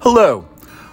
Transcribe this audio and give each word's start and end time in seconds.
Hello. 0.00 0.46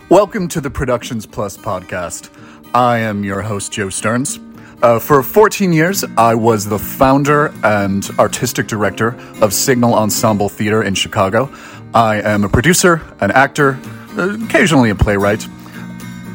Welcome 0.10 0.48
to 0.48 0.60
the 0.60 0.72
Productions 0.72 1.28
Plus 1.28 1.58
podcast. 1.58 2.32
I 2.74 2.98
am 2.98 3.24
your 3.24 3.44
host, 3.44 3.72
Joe 3.72 3.92
Stearns. 3.92 4.40
Uh, 4.82 4.98
for 4.98 5.22
14 5.22 5.72
years, 5.72 6.04
I 6.18 6.34
was 6.34 6.66
the 6.66 6.80
founder 6.80 7.54
and 7.64 8.10
artistic 8.18 8.66
director 8.66 9.16
of 9.42 9.54
Signal 9.54 9.94
Ensemble 9.94 10.50
Theater 10.50 10.82
in 10.82 10.96
Chicago. 10.96 11.54
I 11.94 12.20
am 12.22 12.44
a 12.44 12.50
producer, 12.50 13.00
an 13.20 13.30
actor, 13.30 13.80
occasionally 14.18 14.90
a 14.90 14.96
playwright. 14.96 15.48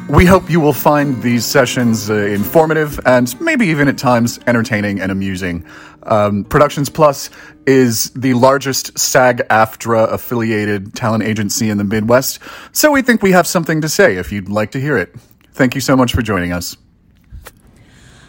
We 0.07 0.25
hope 0.25 0.49
you 0.49 0.61
will 0.61 0.73
find 0.73 1.21
these 1.21 1.45
sessions 1.45 2.09
uh, 2.09 2.13
informative 2.13 3.01
and 3.05 3.39
maybe 3.41 3.67
even 3.67 3.89
at 3.89 3.97
times 3.97 4.39
entertaining 4.47 5.01
and 5.01 5.11
amusing. 5.11 5.65
Um, 6.03 6.43
Productions 6.43 6.89
Plus 6.89 7.29
is 7.65 8.09
the 8.11 8.33
largest 8.33 8.97
SAG 8.97 9.47
AFTRA 9.49 10.11
affiliated 10.11 10.93
talent 10.95 11.23
agency 11.23 11.69
in 11.69 11.77
the 11.77 11.83
Midwest, 11.83 12.39
so 12.71 12.91
we 12.91 13.01
think 13.01 13.21
we 13.21 13.31
have 13.31 13.47
something 13.47 13.81
to 13.81 13.89
say 13.89 14.15
if 14.15 14.31
you'd 14.31 14.49
like 14.49 14.71
to 14.71 14.79
hear 14.79 14.97
it. 14.97 15.15
Thank 15.53 15.75
you 15.75 15.81
so 15.81 15.95
much 15.95 16.13
for 16.13 16.21
joining 16.21 16.51
us. 16.51 16.75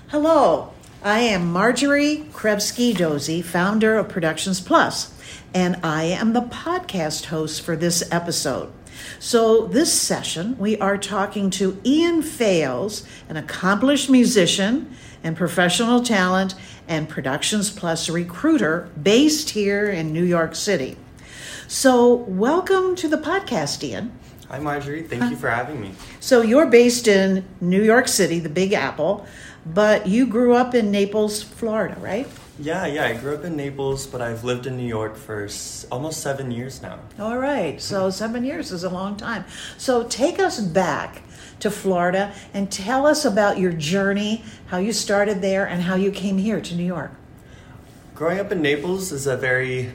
Hello, 0.09 0.73
I 1.03 1.21
am 1.21 1.53
Margery 1.53 2.27
Krevsky 2.33 2.95
Dosey, 2.95 3.43
founder 3.43 3.97
of 3.97 4.09
Productions 4.09 4.61
Plus, 4.61 5.13
and 5.55 5.77
I 5.83 6.05
am 6.05 6.33
the 6.33 6.43
podcast 6.43 7.27
host 7.27 7.63
for 7.63 7.77
this 7.77 8.05
episode. 8.13 8.73
So, 9.19 9.67
this 9.67 9.93
session, 9.93 10.59
we 10.59 10.79
are 10.79 10.99
talking 10.99 11.51
to 11.51 11.81
Ian 11.85 12.23
Fales, 12.23 13.07
an 13.29 13.37
accomplished 13.37 14.11
musician 14.11 14.95
and 15.23 15.37
professional 15.37 16.03
talent 16.03 16.55
and 16.89 17.09
Productions 17.09 17.71
Plus 17.71 18.09
recruiter 18.09 18.89
based 19.01 19.51
here 19.51 19.89
in 19.89 20.13
New 20.13 20.25
York 20.25 20.55
City. 20.55 20.97
So, 21.69 22.15
welcome 22.15 22.97
to 22.97 23.09
the 23.09 23.19
podcast, 23.19 23.83
Ian. 23.83 24.13
Hi, 24.49 24.59
Margery. 24.59 25.03
Thank 25.03 25.31
you 25.31 25.37
for 25.37 25.49
having 25.49 25.81
me. 25.81 25.93
So, 26.21 26.43
you're 26.43 26.67
based 26.67 27.09
in 27.09 27.45
New 27.61 27.83
York 27.83 28.09
City, 28.09 28.41
the 28.41 28.51
Big 28.51 28.73
Apple, 28.73 29.27
but 29.67 30.07
you 30.07 30.27
grew 30.27 30.55
up 30.55 30.75
in 30.75 30.91
Naples, 30.91 31.43
Florida, 31.43 31.97
right? 32.01 32.27
Yeah, 32.59 32.87
yeah. 32.87 33.07
I 33.07 33.15
grew 33.15 33.35
up 33.35 33.45
in 33.45 33.57
Naples, 33.57 34.07
but 34.07 34.21
I've 34.21 34.45
lived 34.45 34.67
in 34.67 34.77
New 34.77 34.87
York 34.87 35.17
for 35.17 35.45
s- 35.45 35.87
almost 35.91 36.21
seven 36.21 36.51
years 36.51 36.83
now. 36.83 36.99
All 37.19 37.39
right. 37.39 37.81
So, 37.81 38.11
seven 38.23 38.45
years 38.45 38.71
is 38.73 38.85
a 38.85 38.91
long 38.91 39.17
time. 39.17 39.45
So, 39.79 40.05
take 40.05 40.39
us 40.39 40.61
back 40.61 41.23
to 41.61 41.71
Florida 41.71 42.33
and 42.53 42.71
tell 42.71 43.07
us 43.07 43.25
about 43.25 43.59
your 43.59 43.73
journey, 43.73 44.45
how 44.67 44.79
you 44.79 44.93
started 44.93 45.41
there, 45.43 45.65
and 45.67 45.83
how 45.83 45.95
you 45.95 46.11
came 46.11 46.39
here 46.39 46.61
to 46.61 46.75
New 46.75 46.85
York. 46.85 47.13
Growing 48.15 48.39
up 48.39 48.53
in 48.53 48.61
Naples 48.63 49.11
is 49.13 49.27
a 49.27 49.37
very 49.37 49.93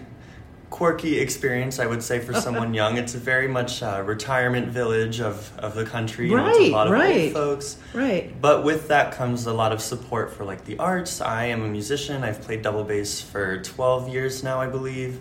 quirky 0.69 1.19
experience, 1.19 1.79
I 1.79 1.85
would 1.85 2.03
say, 2.03 2.19
for 2.19 2.33
someone 2.33 2.73
young. 2.73 2.97
It's 2.97 3.15
a 3.15 3.19
very 3.19 3.47
much 3.47 3.81
uh, 3.81 4.03
retirement 4.05 4.67
village 4.67 5.21
of, 5.21 5.57
of 5.57 5.75
the 5.75 5.85
country. 5.85 6.29
You 6.29 6.35
know, 6.37 6.47
it's 6.47 6.57
Right, 6.59 6.69
a 6.69 6.71
lot 6.71 6.87
of 6.87 6.93
right. 6.93 7.23
old 7.25 7.33
folks. 7.33 7.77
Right. 7.93 8.39
But 8.41 8.63
with 8.63 8.89
that 8.89 9.13
comes 9.13 9.45
a 9.45 9.53
lot 9.53 9.71
of 9.71 9.81
support 9.81 10.33
for 10.33 10.43
like 10.43 10.65
the 10.65 10.77
arts. 10.77 11.21
I 11.21 11.45
am 11.45 11.63
a 11.63 11.67
musician. 11.67 12.23
I've 12.23 12.41
played 12.41 12.61
double 12.61 12.83
bass 12.83 13.21
for 13.21 13.61
12 13.61 14.09
years 14.09 14.43
now, 14.43 14.59
I 14.59 14.67
believe. 14.67 15.19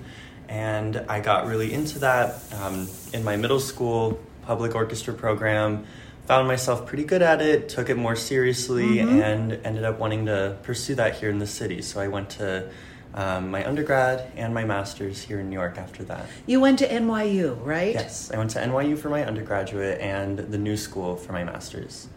And 0.48 0.96
I 1.08 1.20
got 1.20 1.46
really 1.46 1.72
into 1.72 2.00
that 2.00 2.42
um, 2.60 2.88
in 3.12 3.24
my 3.24 3.36
middle 3.36 3.60
school 3.60 4.20
public 4.42 4.74
orchestra 4.74 5.14
program. 5.14 5.86
Found 6.26 6.48
myself 6.48 6.86
pretty 6.86 7.04
good 7.04 7.22
at 7.22 7.40
it, 7.40 7.68
took 7.68 7.88
it 7.88 7.96
more 7.96 8.16
seriously, 8.16 8.98
and 8.98 9.52
ended 9.64 9.84
up 9.84 10.00
wanting 10.00 10.26
to 10.26 10.56
pursue 10.64 10.96
that 10.96 11.14
here 11.14 11.30
in 11.30 11.38
the 11.38 11.46
city. 11.46 11.82
So 11.82 12.00
I 12.00 12.08
went 12.08 12.30
to 12.30 12.68
um, 13.14 13.50
my 13.50 13.66
undergrad 13.66 14.30
and 14.36 14.52
my 14.52 14.64
master's 14.64 15.22
here 15.22 15.40
in 15.40 15.48
New 15.48 15.54
York 15.54 15.78
after 15.78 16.04
that. 16.04 16.26
You 16.46 16.60
went 16.60 16.78
to 16.80 16.88
NYU, 16.88 17.58
right? 17.64 17.94
Yes, 17.94 18.30
I 18.30 18.38
went 18.38 18.50
to 18.50 18.58
NYU 18.58 18.98
for 18.98 19.08
my 19.08 19.24
undergraduate 19.24 20.00
and 20.00 20.38
the 20.38 20.58
New 20.58 20.76
School 20.76 21.16
for 21.16 21.32
my 21.32 21.44
master's. 21.44 22.08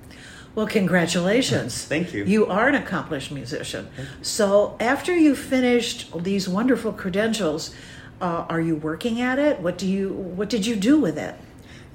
Well, 0.55 0.67
congratulations. 0.67 1.85
Thank 1.85 2.13
you. 2.13 2.25
You 2.25 2.47
are 2.47 2.67
an 2.67 2.75
accomplished 2.75 3.31
musician. 3.31 3.87
So, 4.21 4.75
after 4.80 5.15
you 5.15 5.36
finished 5.36 6.11
these 6.23 6.49
wonderful 6.49 6.91
credentials, 6.91 7.73
uh, 8.19 8.45
are 8.49 8.59
you 8.59 8.75
working 8.75 9.21
at 9.21 9.39
it? 9.39 9.59
What 9.59 9.77
do 9.77 9.87
you 9.87 10.09
What 10.11 10.49
did 10.49 10.65
you 10.65 10.75
do 10.75 10.99
with 10.99 11.17
it? 11.17 11.35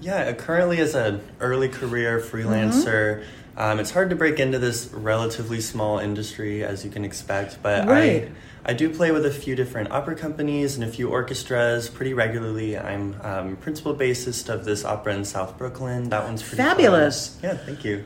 Yeah, 0.01 0.33
currently 0.33 0.81
as 0.81 0.95
an 0.95 1.21
early 1.41 1.69
career 1.69 2.21
freelancer, 2.21 3.25
um, 3.57 3.79
it's 3.79 3.91
hard 3.93 4.11
to 4.11 4.17
break 4.17 4.39
into 4.41 4.59
this 4.59 4.89
relatively 4.93 5.61
small 5.61 5.99
industry 5.99 6.65
as 6.65 6.85
you 6.85 6.91
can 6.91 7.05
expect. 7.05 7.59
But 7.63 7.87
Right. 7.89 8.29
I, 8.65 8.71
I 8.71 8.73
do 8.73 8.91
play 8.91 9.13
with 9.13 9.25
a 9.27 9.31
few 9.31 9.55
different 9.55 9.91
opera 9.93 10.17
companies 10.17 10.75
and 10.75 10.85
a 10.85 10.89
few 10.89 11.11
orchestras 11.11 11.89
pretty 11.89 12.15
regularly. 12.15 12.77
I'm 12.79 13.15
um, 13.23 13.57
principal 13.57 13.95
bassist 13.95 14.49
of 14.49 14.65
this 14.65 14.85
opera 14.85 15.15
in 15.15 15.25
South 15.25 15.57
Brooklyn. 15.59 16.09
That 16.09 16.25
one's 16.25 16.43
pretty 16.43 16.57
fun. 16.57 16.71
Fabulous. 16.71 17.39
Yeah, 17.43 17.57
thank 17.57 17.85
you. 17.85 18.05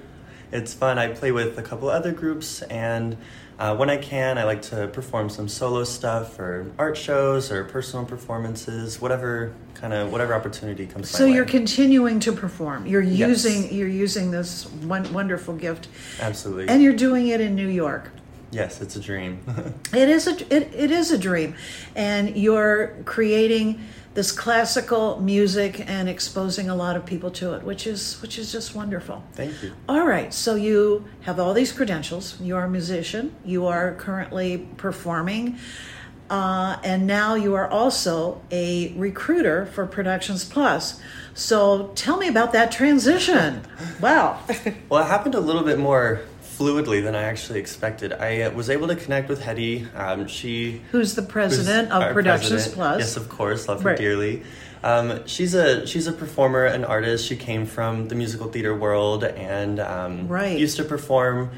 It's 0.50 0.72
fun. 0.75 0.98
I 0.98 1.09
play 1.09 1.32
with 1.32 1.59
a 1.59 1.62
couple 1.62 1.88
other 1.91 2.12
groups, 2.12 2.62
and 2.62 3.16
uh, 3.59 3.76
when 3.76 3.91
I 3.91 3.97
can, 3.98 4.38
I 4.38 4.44
like 4.44 4.62
to 4.62 4.88
perform 4.88 5.28
some 5.28 5.48
solo 5.48 5.84
stuff 5.84 6.38
or 6.38 6.70
art 6.78 6.97
shows 6.97 7.53
or 7.53 7.64
personal 7.64 8.06
performances, 8.06 9.00
whatever 9.00 9.53
kind 9.75 9.92
of 9.92 10.10
whatever 10.10 10.34
opportunity 10.34 10.87
comes. 10.87 11.10
So 11.10 11.26
you're 11.26 11.44
way. 11.44 11.50
continuing 11.50 12.20
to 12.20 12.32
perform. 12.32 12.87
You're 12.87 13.03
Yes. 13.03 13.44
using 13.44 13.72
you're 13.75 13.88
using 13.88 14.31
this 14.31 14.64
one 14.66 15.12
wonderful 15.12 15.54
gift, 15.54 15.88
Absolutely. 16.20 16.69
and 16.69 16.82
you're 16.82 16.94
doing 16.97 17.28
it 17.28 17.41
in 17.41 17.54
New 17.54 17.69
York. 17.69 18.10
yes, 18.50 18.81
it's 18.81 18.97
a 18.97 19.00
dream. 19.00 19.41
It 19.92 20.08
is 20.08 20.26
a 20.26 20.32
it, 20.54 20.72
it 20.75 20.91
is 20.91 21.10
a 21.10 21.19
dream, 21.19 21.54
and 21.94 22.37
you're 22.37 22.94
creating 23.04 23.81
this 24.18 24.32
classical 24.32 25.20
music 25.20 25.88
and 25.88 26.08
exposing 26.08 26.68
a 26.68 26.74
lot 26.74 26.96
of 26.96 27.06
people 27.06 27.30
to 27.30 27.52
it, 27.54 27.62
which 27.62 27.86
is 27.86 28.20
which 28.20 28.36
is 28.36 28.50
just 28.50 28.74
wonderful. 28.74 29.22
Thank 29.34 29.62
you. 29.62 29.72
All 29.88 30.04
right, 30.04 30.34
so 30.34 30.56
you 30.56 31.04
have 31.20 31.38
all 31.38 31.54
these 31.54 31.70
credentials. 31.70 32.34
You 32.40 32.56
are 32.56 32.64
a 32.64 32.68
musician. 32.68 33.36
You 33.44 33.68
are 33.68 33.94
currently 33.94 34.66
performing, 34.76 35.56
uh, 36.28 36.78
and 36.82 37.06
now 37.06 37.36
you 37.36 37.54
are 37.54 37.70
also 37.70 38.42
a 38.50 38.92
recruiter 38.96 39.66
for 39.66 39.86
Productions 39.86 40.44
Plus. 40.44 41.00
So 41.32 41.92
tell 41.94 42.16
me 42.16 42.26
about 42.26 42.52
that 42.54 42.72
transition. 42.72 43.62
wow. 44.00 44.40
Well, 44.88 45.04
it 45.04 45.06
happened 45.06 45.36
a 45.36 45.40
little 45.40 45.62
bit 45.62 45.78
more 45.78 46.22
fluidly 46.58 47.02
than 47.02 47.14
I 47.14 47.22
actually 47.22 47.60
expected. 47.60 48.12
I 48.12 48.42
uh, 48.42 48.50
was 48.50 48.69
able 48.69 48.88
to 48.88 48.96
connect 48.96 49.28
with 49.28 49.42
Hetty. 49.42 49.86
Um, 49.94 50.26
she 50.26 50.82
Who's 50.91 51.14
the 51.14 51.22
who's 51.22 51.30
president 51.30 51.92
of 51.92 52.12
Productions 52.12 52.50
president. 52.69 52.74
Plus? 52.74 52.98
Yes, 53.00 53.16
of 53.16 53.28
course, 53.28 53.69
love 53.69 53.84
Right. 53.84 53.92
her 53.92 54.04
dearly. 54.04 54.42
Um, 54.82 55.26
she's 55.26 55.54
a 55.54 55.86
she's 55.86 56.06
a 56.06 56.12
performer, 56.12 56.64
an 56.64 56.84
artist. 56.84 57.26
She 57.26 57.36
came 57.36 57.66
from 57.66 58.08
the 58.08 58.14
musical 58.14 58.48
theater 58.48 58.74
world 58.74 59.24
and 59.24 59.80
um, 59.80 60.28
Right. 60.28 60.58
used 60.58 60.76
to 60.76 60.84
perform. 60.84 61.50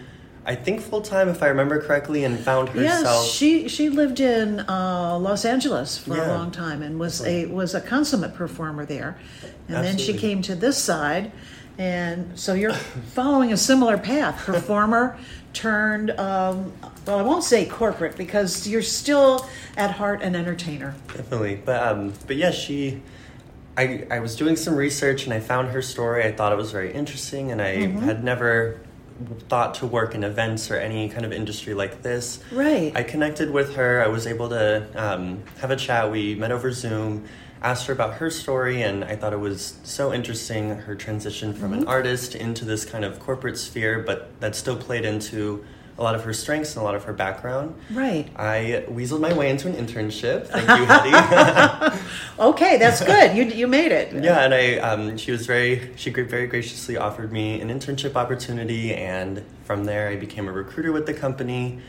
I 0.47 0.55
think 0.55 0.81
full 0.81 1.03
time, 1.03 1.29
if 1.29 1.43
I 1.43 1.49
remember 1.49 1.81
correctly, 1.83 2.25
and 2.25 2.39
found 2.39 2.71
herself. 2.71 3.25
Yes, 3.25 3.31
she 3.31 3.69
she 3.69 3.91
lived 3.91 4.21
in 4.21 4.61
uh, 4.61 5.19
Los 5.19 5.45
Angeles 5.45 5.99
for 5.99 6.15
a 6.17 6.29
long 6.29 6.51
time 6.51 6.83
and 6.83 6.99
was 6.99 7.25
a 7.25 7.45
was 7.47 7.75
a 7.75 7.81
consummate 7.81 8.35
performer 8.35 8.87
there, 8.87 9.19
and 9.69 9.85
then 9.85 9.99
she 9.99 10.15
came 10.15 10.41
to 10.43 10.55
this 10.55 10.79
side, 10.83 11.31
and 11.81 12.39
so 12.39 12.53
you're 12.53 12.75
following 12.75 13.53
a 13.55 13.57
similar 13.57 13.97
path. 13.97 14.37
Performer 14.45 15.17
turned 15.55 16.11
um, 16.11 16.73
well, 17.07 17.19
I 17.19 17.23
won't 17.23 17.43
say 17.43 17.65
corporate 17.65 18.17
because 18.17 18.69
you're 18.69 18.83
still 18.83 19.49
at 19.79 19.91
heart 19.93 20.21
an 20.23 20.37
entertainer. 20.37 20.95
Definitely, 21.09 21.57
but 21.65 21.83
um, 21.83 22.13
but 22.27 22.37
yeah, 22.37 22.51
she. 22.51 23.01
I 23.79 24.07
I 24.11 24.19
was 24.21 24.37
doing 24.37 24.57
some 24.57 24.75
research 24.77 25.25
and 25.25 25.33
I 25.33 25.41
found 25.41 25.69
her 25.69 25.81
story. 25.81 26.23
I 26.25 26.33
thought 26.33 26.53
it 26.53 26.57
was 26.57 26.71
very 26.71 26.93
interesting, 26.93 27.51
and 27.51 27.63
I 27.63 27.77
Mm-hmm. 27.77 28.01
had 28.01 28.23
never 28.23 28.79
thought 29.49 29.75
to 29.77 29.87
work 29.87 30.15
in 30.15 30.23
events 30.25 30.71
or 30.71 30.77
any 30.77 31.09
kind 31.09 31.25
of 31.25 31.33
industry 31.33 31.73
like 31.73 32.03
this. 32.03 32.43
Right. 32.53 32.93
I 32.95 33.03
connected 33.05 33.51
with 33.51 33.77
her. 33.77 34.03
I 34.05 34.09
was 34.09 34.27
able 34.27 34.49
to 34.51 34.87
um, 34.95 35.43
have 35.61 35.71
a 35.71 35.77
chat. 35.77 36.11
We 36.11 36.35
met 36.35 36.53
over 36.53 36.73
Zoom. 36.73 37.27
Asked 37.63 37.87
her 37.89 37.93
about 37.93 38.15
her 38.15 38.31
story, 38.31 38.83
and 38.83 39.05
I 39.05 39.17
thought 39.17 39.33
it 39.35 39.41
was 39.41 39.75
so 39.85 40.13
interesting 40.15 40.71
her 40.71 40.95
transition 40.95 41.53
from 41.53 41.73
Mm-hmm. 41.73 41.83
an 41.83 41.89
artist 41.89 42.35
into 42.35 42.65
this 42.65 42.85
kind 42.87 43.05
of 43.05 43.21
corporate 43.21 43.59
sphere, 43.59 43.99
but 43.99 44.31
that 44.41 44.55
still 44.57 44.77
played 44.77 45.05
into 45.05 45.63
a 45.99 46.03
lot 46.03 46.15
of 46.15 46.25
her 46.25 46.33
strengths 46.33 46.75
and 46.75 46.81
a 46.81 46.85
lot 46.85 46.95
of 46.95 47.05
her 47.05 47.13
background. 47.13 47.75
Right. 47.91 48.27
I 48.35 48.85
weaseled 48.89 49.21
my 49.21 49.35
way 49.35 49.51
into 49.51 49.69
an 49.69 49.75
internship. 49.75 50.47
Thank 50.47 50.67
you, 50.69 50.85
Hetty. 50.87 51.97
Okay, 52.39 52.79
that's 52.79 53.05
good. 53.05 53.37
You 53.37 53.45
you 53.45 53.67
made 53.67 53.93
it. 53.93 54.25
yeah, 54.25 54.39
and 54.47 54.55
I 54.55 54.77
um, 54.79 55.19
she 55.19 55.31
was 55.31 55.45
very 55.47 55.93
she 55.97 56.09
very 56.09 56.47
graciously 56.47 56.97
offered 56.97 57.31
me 57.31 57.61
an 57.61 57.69
internship 57.69 58.17
opportunity, 58.17 58.95
and 58.95 59.45
from 59.65 59.85
there 59.85 60.09
I 60.09 60.17
became 60.17 60.49
a 60.49 60.53
recruiter 60.53 60.91
with 60.93 61.05
the 61.05 61.13
company. 61.13 61.81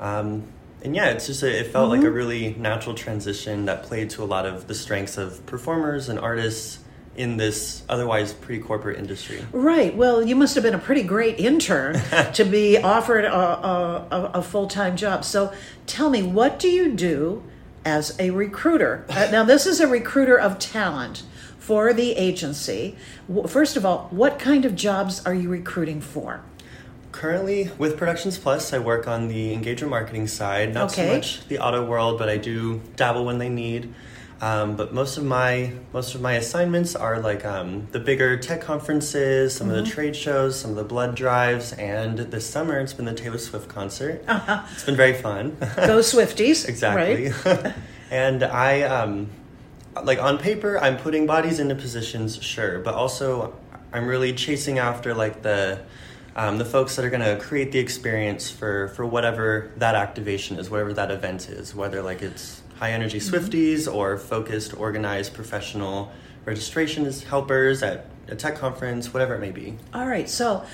Um, 0.00 0.48
and 0.82 0.94
yeah, 0.94 1.10
it's 1.10 1.26
just 1.26 1.42
a, 1.42 1.60
it 1.60 1.68
felt 1.68 1.90
like 1.90 2.02
a 2.02 2.10
really 2.10 2.54
natural 2.54 2.94
transition 2.94 3.66
that 3.66 3.82
played 3.82 4.10
to 4.10 4.22
a 4.22 4.24
lot 4.24 4.46
of 4.46 4.66
the 4.66 4.74
strengths 4.74 5.18
of 5.18 5.44
performers 5.46 6.08
and 6.08 6.18
artists 6.18 6.78
in 7.16 7.36
this 7.36 7.82
otherwise 7.88 8.32
pretty 8.32 8.62
corporate 8.62 8.98
industry. 8.98 9.44
Right. 9.52 9.94
Well, 9.94 10.22
you 10.22 10.36
must 10.36 10.54
have 10.54 10.64
been 10.64 10.74
a 10.74 10.78
pretty 10.78 11.02
great 11.02 11.38
intern 11.38 12.00
to 12.34 12.44
be 12.44 12.78
offered 12.78 13.24
a, 13.24 13.34
a, 13.34 14.30
a, 14.34 14.42
full 14.42 14.68
time 14.68 14.96
job. 14.96 15.24
So 15.24 15.52
tell 15.86 16.08
me, 16.08 16.22
what 16.22 16.58
do 16.58 16.68
you 16.68 16.92
do 16.92 17.42
as 17.84 18.18
a 18.18 18.30
recruiter? 18.30 19.04
Uh, 19.08 19.28
now, 19.32 19.44
this 19.44 19.66
is 19.66 19.80
a 19.80 19.86
recruiter 19.86 20.38
of 20.38 20.58
talent 20.58 21.24
for 21.58 21.92
the 21.92 22.12
agency. 22.12 22.96
First 23.46 23.76
of 23.76 23.84
all, 23.84 24.08
what 24.10 24.38
kind 24.38 24.64
of 24.64 24.74
jobs 24.74 25.24
are 25.26 25.34
you 25.34 25.48
recruiting 25.48 26.00
for? 26.00 26.42
Currently, 27.24 27.70
with 27.76 27.98
Productions 27.98 28.38
Plus, 28.38 28.72
I 28.72 28.78
work 28.78 29.06
on 29.06 29.28
the 29.28 29.52
engagement 29.52 29.90
marketing 29.90 30.26
side. 30.26 30.72
Not 30.72 30.90
Okay. 30.90 31.06
so 31.06 31.14
much 31.14 31.46
the 31.48 31.58
auto 31.58 31.84
world, 31.84 32.18
but 32.18 32.30
I 32.30 32.38
do 32.38 32.80
dabble 32.96 33.26
when 33.26 33.36
they 33.36 33.50
need. 33.50 33.92
Um, 34.40 34.74
but 34.74 34.94
most 34.94 35.18
of 35.18 35.24
my 35.24 35.72
most 35.92 36.14
of 36.14 36.22
my 36.22 36.32
assignments 36.32 36.96
are 36.96 37.20
like 37.20 37.44
um, 37.44 37.86
the 37.92 38.00
bigger 38.00 38.38
tech 38.38 38.62
conferences, 38.62 39.54
some 39.54 39.66
Mm-hmm. 39.68 39.76
of 39.80 39.84
the 39.84 39.90
trade 39.90 40.16
shows, 40.16 40.58
some 40.58 40.70
of 40.70 40.76
the 40.78 40.84
blood 40.94 41.14
drives, 41.14 41.74
and 41.74 42.16
this 42.20 42.46
summer 42.48 42.80
it's 42.80 42.94
been 42.94 43.04
the 43.04 43.12
Taylor 43.12 43.36
Swift 43.36 43.68
concert. 43.68 44.24
It's 44.72 44.84
been 44.84 44.96
very 44.96 45.12
fun. 45.12 45.58
Go 45.76 45.98
Swifties. 46.00 46.66
exactly. 46.72 47.32
And 48.10 48.42
I 48.42 48.80
um, 48.84 49.28
like 50.02 50.18
on 50.22 50.38
paper, 50.38 50.78
I'm 50.78 50.96
putting 50.96 51.26
bodies 51.26 51.60
into 51.60 51.74
positions, 51.74 52.42
sure, 52.42 52.78
but 52.78 52.94
also 52.94 53.52
I'm 53.92 54.06
really 54.06 54.32
chasing 54.32 54.78
after 54.78 55.12
like 55.14 55.42
the 55.42 55.80
um, 56.36 56.58
the 56.58 56.64
folks 56.64 56.96
that 56.96 57.04
are 57.04 57.10
going 57.10 57.22
to 57.22 57.42
create 57.42 57.72
the 57.72 57.78
experience 57.78 58.50
for 58.50 58.88
for 58.88 59.04
whatever 59.04 59.70
that 59.76 59.94
activation 59.94 60.58
is, 60.58 60.70
whatever 60.70 60.92
that 60.92 61.10
event 61.10 61.48
is, 61.48 61.74
whether 61.74 62.02
like 62.02 62.22
it's 62.22 62.62
high 62.78 62.92
energy 62.92 63.18
Swifties 63.18 63.92
or 63.92 64.16
focused, 64.16 64.74
organized, 64.76 65.34
professional 65.34 66.10
registrations 66.46 67.24
helpers 67.24 67.82
at 67.82 68.06
a 68.28 68.34
tech 68.34 68.56
conference, 68.56 69.12
whatever 69.12 69.34
it 69.34 69.40
may 69.40 69.50
be. 69.50 69.76
All 69.92 70.06
right, 70.06 70.28
so 70.28 70.64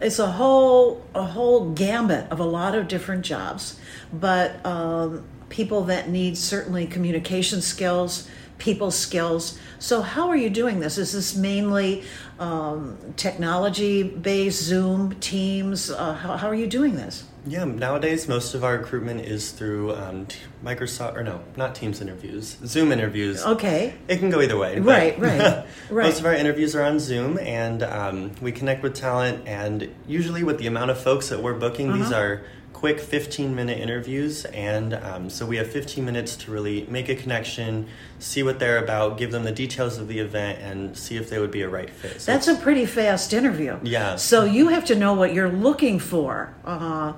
it's 0.00 0.18
a 0.18 0.30
whole 0.30 1.04
a 1.14 1.24
whole 1.24 1.70
gambit 1.70 2.30
of 2.30 2.40
a 2.40 2.44
lot 2.44 2.74
of 2.74 2.88
different 2.88 3.24
jobs, 3.24 3.80
but 4.12 4.64
um, 4.64 5.24
people 5.48 5.84
that 5.84 6.08
need 6.08 6.36
certainly 6.36 6.86
communication 6.86 7.62
skills, 7.62 8.28
people 8.58 8.90
skills. 8.90 9.58
So 9.78 10.00
how 10.02 10.28
are 10.28 10.36
you 10.36 10.50
doing 10.50 10.80
this? 10.80 10.98
Is 10.98 11.12
this 11.12 11.36
mainly 11.36 12.04
um, 12.38 12.96
technology 13.16 14.02
based, 14.02 14.62
Zoom, 14.62 15.14
Teams? 15.20 15.90
Uh, 15.90 16.14
how, 16.14 16.36
how 16.36 16.48
are 16.48 16.54
you 16.54 16.66
doing 16.66 16.96
this? 16.96 17.24
Yeah, 17.48 17.64
nowadays 17.64 18.26
most 18.26 18.54
of 18.54 18.64
our 18.64 18.76
recruitment 18.78 19.20
is 19.20 19.52
through 19.52 19.94
um, 19.94 20.26
Microsoft, 20.64 21.14
or 21.14 21.22
no, 21.22 21.40
not 21.56 21.76
Teams 21.76 22.00
interviews, 22.00 22.56
Zoom 22.64 22.90
interviews. 22.90 23.44
Okay, 23.44 23.94
It 24.08 24.18
can 24.18 24.30
go 24.30 24.40
either 24.40 24.56
way. 24.58 24.80
Right, 24.80 25.16
right, 25.20 25.64
right. 25.90 26.06
Most 26.06 26.18
of 26.18 26.26
our 26.26 26.34
interviews 26.34 26.74
are 26.74 26.82
on 26.82 26.98
Zoom, 26.98 27.38
and 27.38 27.84
um, 27.84 28.32
we 28.40 28.50
connect 28.50 28.82
with 28.82 28.94
talent. 28.94 29.46
And 29.46 29.94
usually, 30.08 30.42
with 30.42 30.58
the 30.58 30.66
amount 30.66 30.90
of 30.90 30.98
folks 31.00 31.28
that 31.28 31.40
we're 31.40 31.54
booking, 31.54 31.92
these 31.92 32.10
Uh-huh. 32.10 32.20
are 32.20 32.42
quick 32.76 33.00
15 33.00 33.54
minute 33.54 33.78
interviews. 33.78 34.44
And 34.44 34.92
um, 34.92 35.30
so 35.30 35.46
we 35.46 35.56
have 35.56 35.66
15 35.70 36.04
minutes 36.04 36.36
to 36.36 36.50
really 36.50 36.86
make 36.90 37.08
a 37.08 37.16
connection, 37.16 37.88
see 38.18 38.42
what 38.42 38.58
they're 38.58 38.84
about, 38.84 39.16
give 39.16 39.32
them 39.32 39.44
the 39.44 39.50
details 39.50 39.96
of 39.96 40.08
the 40.08 40.18
event, 40.18 40.58
and 40.60 40.94
see 40.94 41.16
if 41.16 41.30
they 41.30 41.38
would 41.38 41.50
be 41.50 41.62
a 41.62 41.68
right 41.70 41.88
fit. 41.88 42.20
So 42.20 42.30
that's 42.32 42.48
a 42.48 42.54
pretty 42.54 42.84
fast 42.84 43.32
interview. 43.32 43.78
Yeah. 43.82 44.16
So 44.16 44.44
you 44.44 44.68
have 44.68 44.84
to 44.86 44.94
know 44.94 45.14
what 45.14 45.32
you're 45.32 45.48
looking 45.48 45.98
for. 45.98 46.54
Uh, 46.66 47.14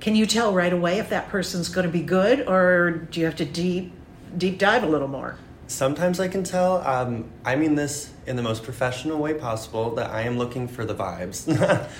can 0.00 0.14
you 0.16 0.26
tell 0.26 0.52
right 0.52 0.72
away 0.72 0.98
if 0.98 1.08
that 1.08 1.30
person's 1.30 1.70
going 1.70 1.86
to 1.86 1.92
be 1.92 2.02
good, 2.02 2.46
or 2.46 2.90
do 2.90 3.20
you 3.20 3.26
have 3.26 3.36
to 3.36 3.46
deep 3.46 3.92
deep 4.36 4.58
dive 4.58 4.82
a 4.82 4.86
little 4.86 5.08
more? 5.08 5.38
Sometimes 5.66 6.20
I 6.20 6.28
can 6.28 6.44
tell. 6.44 6.86
Um, 6.86 7.30
I 7.42 7.56
mean 7.56 7.74
this 7.74 8.10
in 8.26 8.36
the 8.36 8.42
most 8.42 8.64
professional 8.64 9.18
way 9.18 9.32
possible 9.32 9.94
that 9.94 10.10
I 10.10 10.22
am 10.22 10.36
looking 10.36 10.68
for 10.68 10.84
the 10.84 10.94
vibes. 10.94 11.48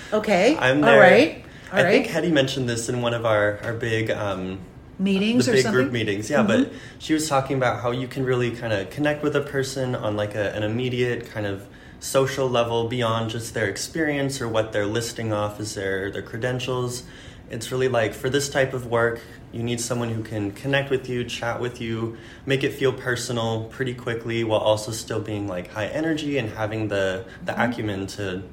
Okay. 0.13 0.55
I'm 0.57 0.83
All 0.83 0.91
there. 0.91 0.99
right. 0.99 1.45
All 1.71 1.79
I 1.79 1.83
right. 1.83 1.91
think 1.91 2.07
Hetty 2.07 2.31
mentioned 2.31 2.67
this 2.67 2.89
in 2.89 3.01
one 3.01 3.13
of 3.13 3.25
our, 3.25 3.59
our 3.63 3.73
big 3.73 4.11
um, 4.11 4.59
Meetings 4.99 5.45
the 5.45 5.51
or 5.51 5.55
big 5.55 5.63
something. 5.63 5.81
group 5.81 5.91
meetings. 5.93 6.29
Yeah, 6.29 6.43
but 6.43 6.71
she 6.99 7.13
was 7.13 7.27
talking 7.27 7.57
about 7.57 7.81
how 7.81 7.91
you 7.91 8.07
can 8.07 8.23
really 8.23 8.51
kind 8.51 8.71
of 8.73 8.89
connect 8.91 9.23
with 9.23 9.35
a 9.35 9.41
person 9.41 9.95
on 9.95 10.15
like 10.15 10.35
a, 10.35 10.53
an 10.55 10.63
immediate 10.63 11.31
kind 11.31 11.47
of 11.47 11.65
social 11.99 12.47
level 12.49 12.87
beyond 12.87 13.29
just 13.31 13.53
their 13.53 13.67
experience 13.67 14.41
or 14.41 14.47
what 14.47 14.71
they're 14.73 14.85
listing 14.85 15.33
off 15.33 15.59
as 15.59 15.73
their 15.75 16.11
their 16.11 16.21
credentials. 16.21 17.03
It's 17.49 17.71
really 17.71 17.87
like 17.89 18.13
for 18.13 18.29
this 18.29 18.47
type 18.49 18.73
of 18.73 18.85
work, 18.87 19.21
you 19.51 19.63
need 19.63 19.81
someone 19.81 20.09
who 20.09 20.23
can 20.23 20.51
connect 20.51 20.89
with 20.91 21.09
you, 21.09 21.23
chat 21.25 21.59
with 21.59 21.81
you, 21.81 22.17
make 22.45 22.63
it 22.63 22.71
feel 22.73 22.93
personal 22.93 23.65
pretty 23.65 23.93
quickly 23.93 24.43
while 24.43 24.59
also 24.59 24.91
still 24.91 25.19
being 25.19 25.47
like 25.47 25.71
high 25.71 25.87
energy 25.87 26.37
and 26.37 26.49
having 26.51 26.89
the 26.89 27.25
the 27.45 27.53
Mm-hmm. 27.53 27.71
acumen 27.71 28.07
to 28.07 28.43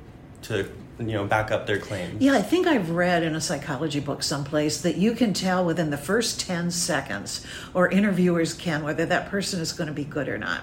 to 0.42 0.70
you 0.98 1.12
know 1.12 1.24
back 1.24 1.50
up 1.50 1.66
their 1.66 1.78
claims. 1.78 2.20
Yeah, 2.20 2.34
I 2.34 2.42
think 2.42 2.66
I've 2.66 2.90
read 2.90 3.22
in 3.22 3.34
a 3.34 3.40
psychology 3.40 4.00
book 4.00 4.22
someplace 4.22 4.80
that 4.82 4.96
you 4.96 5.12
can 5.12 5.32
tell 5.32 5.64
within 5.64 5.90
the 5.90 5.98
first 5.98 6.40
10 6.40 6.70
seconds, 6.70 7.46
or 7.74 7.88
interviewers 7.88 8.54
can, 8.54 8.82
whether 8.82 9.06
that 9.06 9.28
person 9.28 9.60
is 9.60 9.72
going 9.72 9.88
to 9.88 9.94
be 9.94 10.04
good 10.04 10.28
or 10.28 10.38
not. 10.38 10.62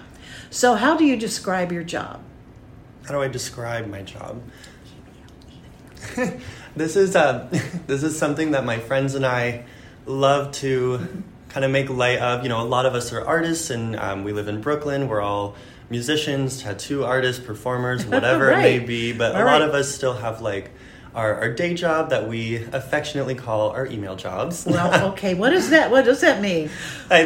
So, 0.50 0.74
how 0.74 0.96
do 0.96 1.04
you 1.04 1.16
describe 1.16 1.72
your 1.72 1.82
job? 1.82 2.20
how 3.06 3.14
do 3.14 3.22
I 3.22 3.28
describe 3.28 3.86
my 3.86 4.02
job? 4.02 4.42
this 6.76 6.96
is 6.96 7.14
uh, 7.14 7.48
this 7.86 8.02
is 8.02 8.18
something 8.18 8.50
that 8.50 8.64
my 8.64 8.78
friends 8.78 9.14
and 9.14 9.24
I 9.24 9.64
love 10.06 10.52
to 10.52 11.24
kind 11.48 11.64
of 11.64 11.70
make 11.70 11.88
light 11.88 12.18
of. 12.18 12.42
You 12.42 12.48
know, 12.48 12.60
a 12.60 12.66
lot 12.66 12.84
of 12.84 12.94
us 12.94 13.12
are 13.12 13.24
artists, 13.24 13.70
and 13.70 13.96
um, 13.96 14.24
we 14.24 14.32
live 14.32 14.48
in 14.48 14.60
Brooklyn. 14.60 15.08
We're 15.08 15.20
all 15.20 15.54
musicians, 15.90 16.62
tattoo 16.62 17.04
artists, 17.04 17.44
performers, 17.44 18.04
whatever 18.06 18.50
it 18.50 18.58
may 18.58 18.78
be. 18.78 19.12
But 19.12 19.34
All 19.34 19.42
a 19.42 19.44
lot 19.44 19.60
right. 19.60 19.62
of 19.62 19.74
us 19.74 19.94
still 19.94 20.14
have 20.14 20.40
like 20.40 20.70
our, 21.14 21.34
our 21.34 21.52
day 21.52 21.72
job 21.72 22.10
that 22.10 22.28
we 22.28 22.56
affectionately 22.56 23.34
call 23.34 23.70
our 23.70 23.86
email 23.86 24.16
jobs. 24.16 24.66
Well, 24.66 25.08
okay, 25.12 25.34
what 25.34 25.52
is 25.52 25.70
that? 25.70 25.90
What 25.90 26.04
does 26.04 26.20
that 26.20 26.42
mean? 26.42 26.70
I, 27.10 27.22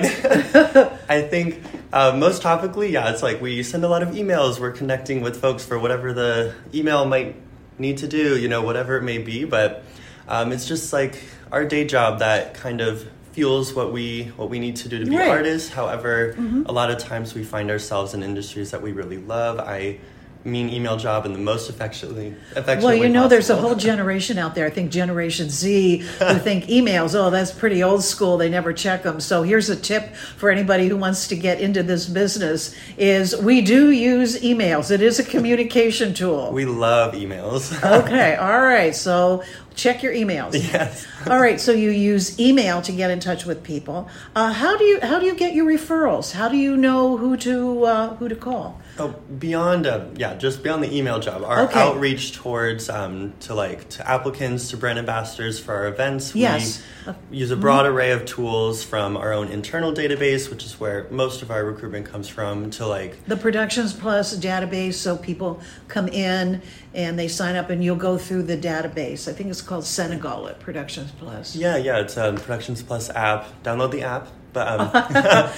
I 1.09 1.23
think 1.23 1.61
uh, 1.93 2.17
most 2.17 2.43
topically, 2.43 2.93
yeah, 2.93 3.11
it's 3.11 3.23
like 3.23 3.41
we 3.41 3.63
send 3.65 3.85
a 3.85 3.89
lot 3.89 4.03
of 4.03 4.11
emails. 4.11 4.61
We're 4.61 4.71
connecting 4.71 5.23
with 5.23 5.41
folks 5.41 5.65
for 5.65 5.79
whatever 5.79 6.13
the 6.13 6.55
email 6.73 7.05
might 7.05 7.35
need 7.79 7.99
to 7.99 8.07
do, 8.07 8.39
you 8.39 8.49
know, 8.49 8.63
whatever 8.63 8.97
it 8.97 9.03
may 9.03 9.19
be. 9.19 9.45
But 9.45 9.83
um, 10.29 10.53
it's 10.53 10.69
just 10.69 10.93
like 10.93 11.21
our 11.51 11.65
day 11.65 11.85
job 11.85 12.21
that 12.21 12.55
kind 12.55 12.81
of 12.81 13.09
fuels 13.33 13.73
what 13.75 13.93
we 13.93 14.25
what 14.37 14.51
we 14.51 14.59
need 14.59 14.77
to 14.77 14.89
do 14.89 14.99
to 14.99 15.07
be 15.07 15.17
Right. 15.17 15.29
artists. 15.29 15.69
However, 15.71 16.35
mm-hmm. 16.37 16.63
a 16.67 16.73
lot 16.73 16.91
of 16.91 16.99
times 16.99 17.35
we 17.35 17.45
find 17.45 17.71
ourselves 17.71 18.15
in 18.15 18.23
industries 18.23 18.71
that 18.73 18.83
we 18.83 18.93
really 18.93 19.19
love. 19.19 19.59
I 19.59 19.99
mean 20.45 20.71
email 20.71 20.97
job 20.97 21.27
in 21.27 21.33
the 21.33 21.39
most 21.39 21.69
affectionately 21.69 22.35
affectionate 22.57 22.85
Well, 22.85 22.95
you 22.95 23.09
know, 23.09 23.29
there's 23.29 23.51
a 23.51 23.57
whole 23.57 23.75
generation 23.75 24.39
out 24.39 24.55
there. 24.55 24.67
I 24.67 24.71
think 24.71 24.91
Generation 24.91 25.51
Z 25.51 25.99
who 25.99 26.39
think 26.39 26.65
emails, 26.65 27.15
oh, 27.15 27.31
that's 27.31 27.53
pretty 27.53 27.83
old 27.83 28.03
school. 28.03 28.39
They 28.39 28.49
never 28.49 28.73
check 28.73 29.03
them. 29.03 29.21
So 29.21 29.43
here's 29.43 29.69
a 29.69 29.77
tip 29.77 30.15
for 30.15 30.51
anybody 30.51 30.89
who 30.89 30.97
wants 30.97 31.29
to 31.29 31.37
get 31.37 31.61
into 31.61 31.83
this 31.83 32.07
business: 32.07 32.75
is 32.97 33.37
we 33.37 33.61
do 33.61 33.91
use 33.91 34.41
emails. 34.41 34.91
It 34.91 35.03
is 35.03 35.19
a 35.19 35.25
communication 35.25 36.15
tool. 36.15 36.53
we 36.53 36.65
love 36.65 37.15
emails. 37.15 37.73
okay, 38.03 38.37
all 38.37 38.61
right. 38.61 38.95
So 38.95 39.43
check 39.75 40.03
your 40.03 40.13
emails. 40.13 40.55
yes. 40.55 41.07
All 41.27 41.41
right. 41.41 41.61
So 41.61 41.73
you 41.73 41.91
use 41.91 42.41
email 42.41 42.81
to 42.83 42.93
get 42.93 43.11
in 43.11 43.21
touch 43.21 43.45
with 43.45 43.63
people. 43.63 44.09
Uh, 44.35 44.53
how 44.53 44.77
do 44.77 44.85
you 44.85 45.01
how 45.03 45.19
do 45.19 45.27
you 45.27 45.35
get 45.35 45.55
your 45.55 45.67
referrals? 45.67 46.33
How 46.33 46.49
do 46.49 46.57
you 46.57 46.77
know 46.77 47.17
who 47.17 47.37
to 47.39 47.85
uh, 47.85 48.15
who 48.17 48.29
to 48.29 48.37
call? 48.37 48.81
Oh, 49.01 49.15
beyond 49.39 49.87
uh, 49.87 50.05
yeah, 50.17 50.35
just 50.35 50.63
beyond 50.63 50.85
the 50.85 50.95
email 50.95 51.19
job, 51.19 51.43
our 51.43 51.63
Okay. 51.63 51.81
outreach 51.81 52.33
towards 52.35 52.91
um, 52.91 53.33
to 53.41 53.55
like 53.55 53.89
to 53.91 54.09
applicants, 54.09 54.69
to 54.71 54.77
brand 54.77 54.99
ambassadors 54.99 55.59
for 55.59 55.73
our 55.75 55.87
events. 55.87 56.35
Yes. 56.35 56.83
We 57.31 57.39
use 57.39 57.51
a 57.51 57.57
broad 57.57 57.87
array 57.87 58.11
of 58.11 58.27
tools 58.27 58.85
from 58.85 59.17
our 59.17 59.33
own 59.33 59.49
internal 59.49 59.93
database, 59.93 60.51
which 60.51 60.65
is 60.65 60.79
where 60.79 61.07
most 61.11 61.41
of 61.41 61.51
our 61.51 61.65
recruitment 61.65 62.05
comes 62.07 62.29
from, 62.29 62.71
to 62.73 62.87
like 62.87 63.25
the 63.27 63.39
Productions 63.39 63.95
Plus 63.95 64.37
database, 64.37 64.95
so 64.95 65.17
people 65.17 65.61
come 65.89 66.09
in 66.09 66.61
and 66.93 67.19
they 67.19 67.27
sign 67.29 67.57
up, 67.57 67.71
and 67.71 67.83
you'll 67.83 67.97
go 67.97 68.19
through 68.19 68.43
the 68.43 68.57
database. 68.57 69.29
I 69.29 69.33
think 69.33 69.49
it's 69.49 69.63
called 69.63 69.87
Senegal 69.87 70.47
at 70.49 70.61
Productions 70.61 71.11
Plus. 71.19 71.57
yeah, 71.57 71.77
yeah, 71.79 72.01
it's 72.01 72.17
a 72.19 72.35
Productions 72.35 72.83
Plus 72.83 73.09
app. 73.11 73.47
Download 73.63 73.91
the 73.91 74.03
app, 74.03 74.29
but 74.53 74.67
um, 74.69 74.91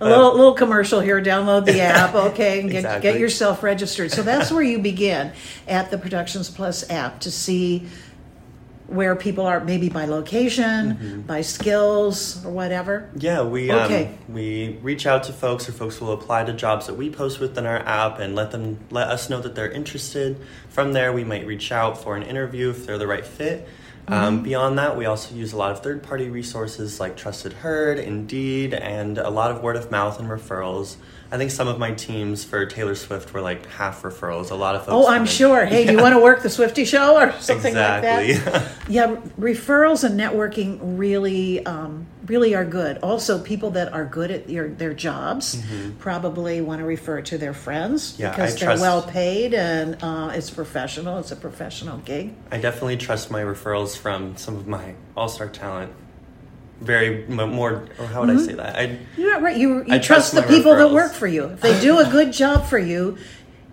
A 0.00 0.04
little 0.08 0.32
little 0.36 0.54
commercial 0.54 1.00
here. 1.00 1.22
Download 1.22 1.64
the 1.64 1.80
app, 1.80 2.14
okay, 2.32 2.60
and 2.60 2.70
get 2.70 2.78
Exactly. 2.78 3.10
get 3.12 3.20
yourself 3.20 3.62
registered. 3.62 4.10
So 4.10 4.22
that's 4.22 4.50
where 4.50 4.62
you 4.62 4.78
begin 4.80 5.32
at 5.68 5.90
the 5.90 5.98
Productions 5.98 6.50
Plus 6.50 6.88
app 6.90 7.20
to 7.20 7.30
see 7.30 7.86
where 8.88 9.16
people 9.16 9.46
are, 9.46 9.60
maybe 9.60 9.88
by 9.88 10.04
location, 10.04 11.24
by 11.26 11.40
skills, 11.40 12.44
or 12.44 12.50
whatever. 12.50 13.08
Yeah, 13.16 13.42
we 13.42 13.72
Okay. 13.72 14.06
um, 14.06 14.34
we 14.34 14.78
reach 14.82 15.06
out 15.06 15.22
to 15.24 15.32
folks, 15.32 15.66
or 15.68 15.72
folks 15.72 15.98
will 16.00 16.12
apply 16.12 16.44
to 16.44 16.52
jobs 16.52 16.88
that 16.88 16.94
we 16.94 17.08
post 17.08 17.40
within 17.40 17.64
our 17.64 17.78
app, 17.78 18.18
and 18.18 18.34
let 18.34 18.50
them 18.50 18.78
let 18.90 19.08
us 19.08 19.30
know 19.30 19.40
that 19.40 19.54
they're 19.54 19.70
interested. 19.70 20.36
From 20.68 20.92
there, 20.92 21.12
we 21.12 21.24
might 21.24 21.46
reach 21.46 21.72
out 21.72 22.02
for 22.02 22.16
an 22.16 22.22
interview 22.22 22.70
if 22.70 22.84
they're 22.86 22.98
the 22.98 23.06
right 23.06 23.24
fit. 23.24 23.66
Um, 24.08 24.42
beyond 24.42 24.78
that, 24.78 24.96
we 24.96 25.06
also 25.06 25.34
use 25.34 25.52
a 25.52 25.56
lot 25.56 25.70
of 25.70 25.80
third-party 25.80 26.28
resources 26.28 26.98
like 26.98 27.16
Trusted 27.16 27.52
Herd, 27.52 27.98
Indeed, 27.98 28.74
and 28.74 29.16
a 29.16 29.30
lot 29.30 29.50
of 29.50 29.62
word 29.62 29.76
of 29.76 29.90
mouth 29.90 30.18
and 30.18 30.28
referrals. 30.28 30.96
I 31.30 31.38
think 31.38 31.50
some 31.50 31.68
of 31.68 31.78
my 31.78 31.92
teams 31.92 32.44
for 32.44 32.66
Taylor 32.66 32.94
Swift 32.94 33.32
were 33.32 33.40
like 33.40 33.64
half 33.66 34.02
referrals. 34.02 34.50
A 34.50 34.54
lot 34.54 34.74
of 34.74 34.84
folks. 34.84 35.06
Oh, 35.06 35.10
I'm 35.10 35.24
sure. 35.24 35.64
Hey, 35.64 35.86
do 35.86 35.92
you 35.92 35.98
want 35.98 36.14
to 36.14 36.20
work 36.20 36.42
the 36.42 36.50
Swifty 36.50 36.84
show 36.84 37.16
or 37.16 37.32
something 37.40 37.72
exactly. 37.72 38.34
like 38.34 38.44
that? 38.44 38.72
Yeah, 38.88 39.16
referrals 39.38 40.04
and 40.04 40.20
networking 40.20 40.78
really 40.98 41.64
um, 41.64 42.06
really 42.26 42.54
are 42.54 42.64
good. 42.64 42.98
Also, 42.98 43.38
people 43.42 43.70
that 43.72 43.92
are 43.92 44.04
good 44.04 44.30
at 44.30 44.48
your, 44.48 44.68
their 44.68 44.94
jobs 44.94 45.56
Mm-hmm. 45.56 45.98
probably 45.98 46.60
want 46.60 46.80
to 46.80 46.84
refer 46.84 47.20
to 47.22 47.38
their 47.38 47.54
friends 47.54 48.16
Yeah, 48.18 48.30
because 48.30 48.54
I 48.54 48.58
they're 48.58 48.68
trust- 48.68 48.82
well 48.82 49.02
paid 49.02 49.54
and 49.54 49.96
uh, 50.02 50.30
it's 50.34 50.50
professional. 50.50 51.18
It's 51.18 51.32
a 51.32 51.36
professional 51.36 51.98
gig. 51.98 52.34
I 52.50 52.58
definitely 52.58 52.96
trust 52.96 53.30
my 53.30 53.42
referrals 53.42 53.96
from 53.96 54.36
some 54.36 54.56
of 54.56 54.66
my 54.66 54.94
all 55.16 55.28
star 55.28 55.48
talent. 55.48 55.92
Very 56.80 57.24
more, 57.28 57.86
or 57.98 58.06
how 58.06 58.20
would 58.22 58.30
Mm-hmm. 58.30 58.38
I 58.38 58.46
say 58.46 58.54
that? 58.54 58.76
I 58.76 58.98
You're 59.16 59.30
not 59.32 59.42
right. 59.42 59.56
You, 59.56 59.76
you 59.78 59.84
I 59.88 59.98
trust, 59.98 60.32
trust 60.32 60.34
the 60.34 60.42
people 60.42 60.74
that 60.74 60.90
work 60.90 61.12
for 61.12 61.28
you. 61.28 61.44
If 61.44 61.60
they 61.60 61.80
do 61.80 61.98
a 62.00 62.04
good 62.10 62.32
job 62.32 62.66
for 62.66 62.78
you, 62.78 63.18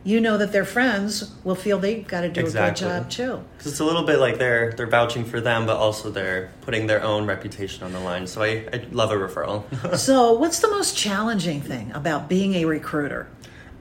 you 0.04 0.22
know 0.22 0.38
that 0.38 0.52
their 0.52 0.64
friends 0.66 1.32
will 1.44 1.56
feel 1.56 1.78
they've 1.78 2.08
got 2.08 2.22
to 2.22 2.30
do 2.30 2.40
Exactly. 2.40 2.88
a 2.88 2.90
good 2.90 3.02
job 3.04 3.10
too. 3.10 3.44
Because 3.58 3.72
it's 3.74 3.80
a 3.82 3.86
little 3.86 4.04
bit 4.04 4.20
like 4.20 4.38
they're 4.40 4.72
they're 4.74 4.88
vouching 4.88 5.26
for 5.26 5.42
them, 5.42 5.66
but 5.66 5.76
also 5.78 6.10
they're 6.10 6.52
putting 6.62 6.88
their 6.88 7.04
own 7.04 7.26
reputation 7.26 7.84
on 7.84 7.92
the 7.92 8.00
line. 8.00 8.26
So 8.28 8.42
I, 8.42 8.66
I 8.74 8.86
love 8.92 9.12
a 9.12 9.16
referral. 9.16 9.64
so, 9.98 10.34
what's 10.34 10.60
the 10.60 10.70
most 10.70 10.96
challenging 10.98 11.62
thing 11.62 11.92
about 11.94 12.30
being 12.30 12.56
a 12.56 12.66
recruiter? 12.66 13.28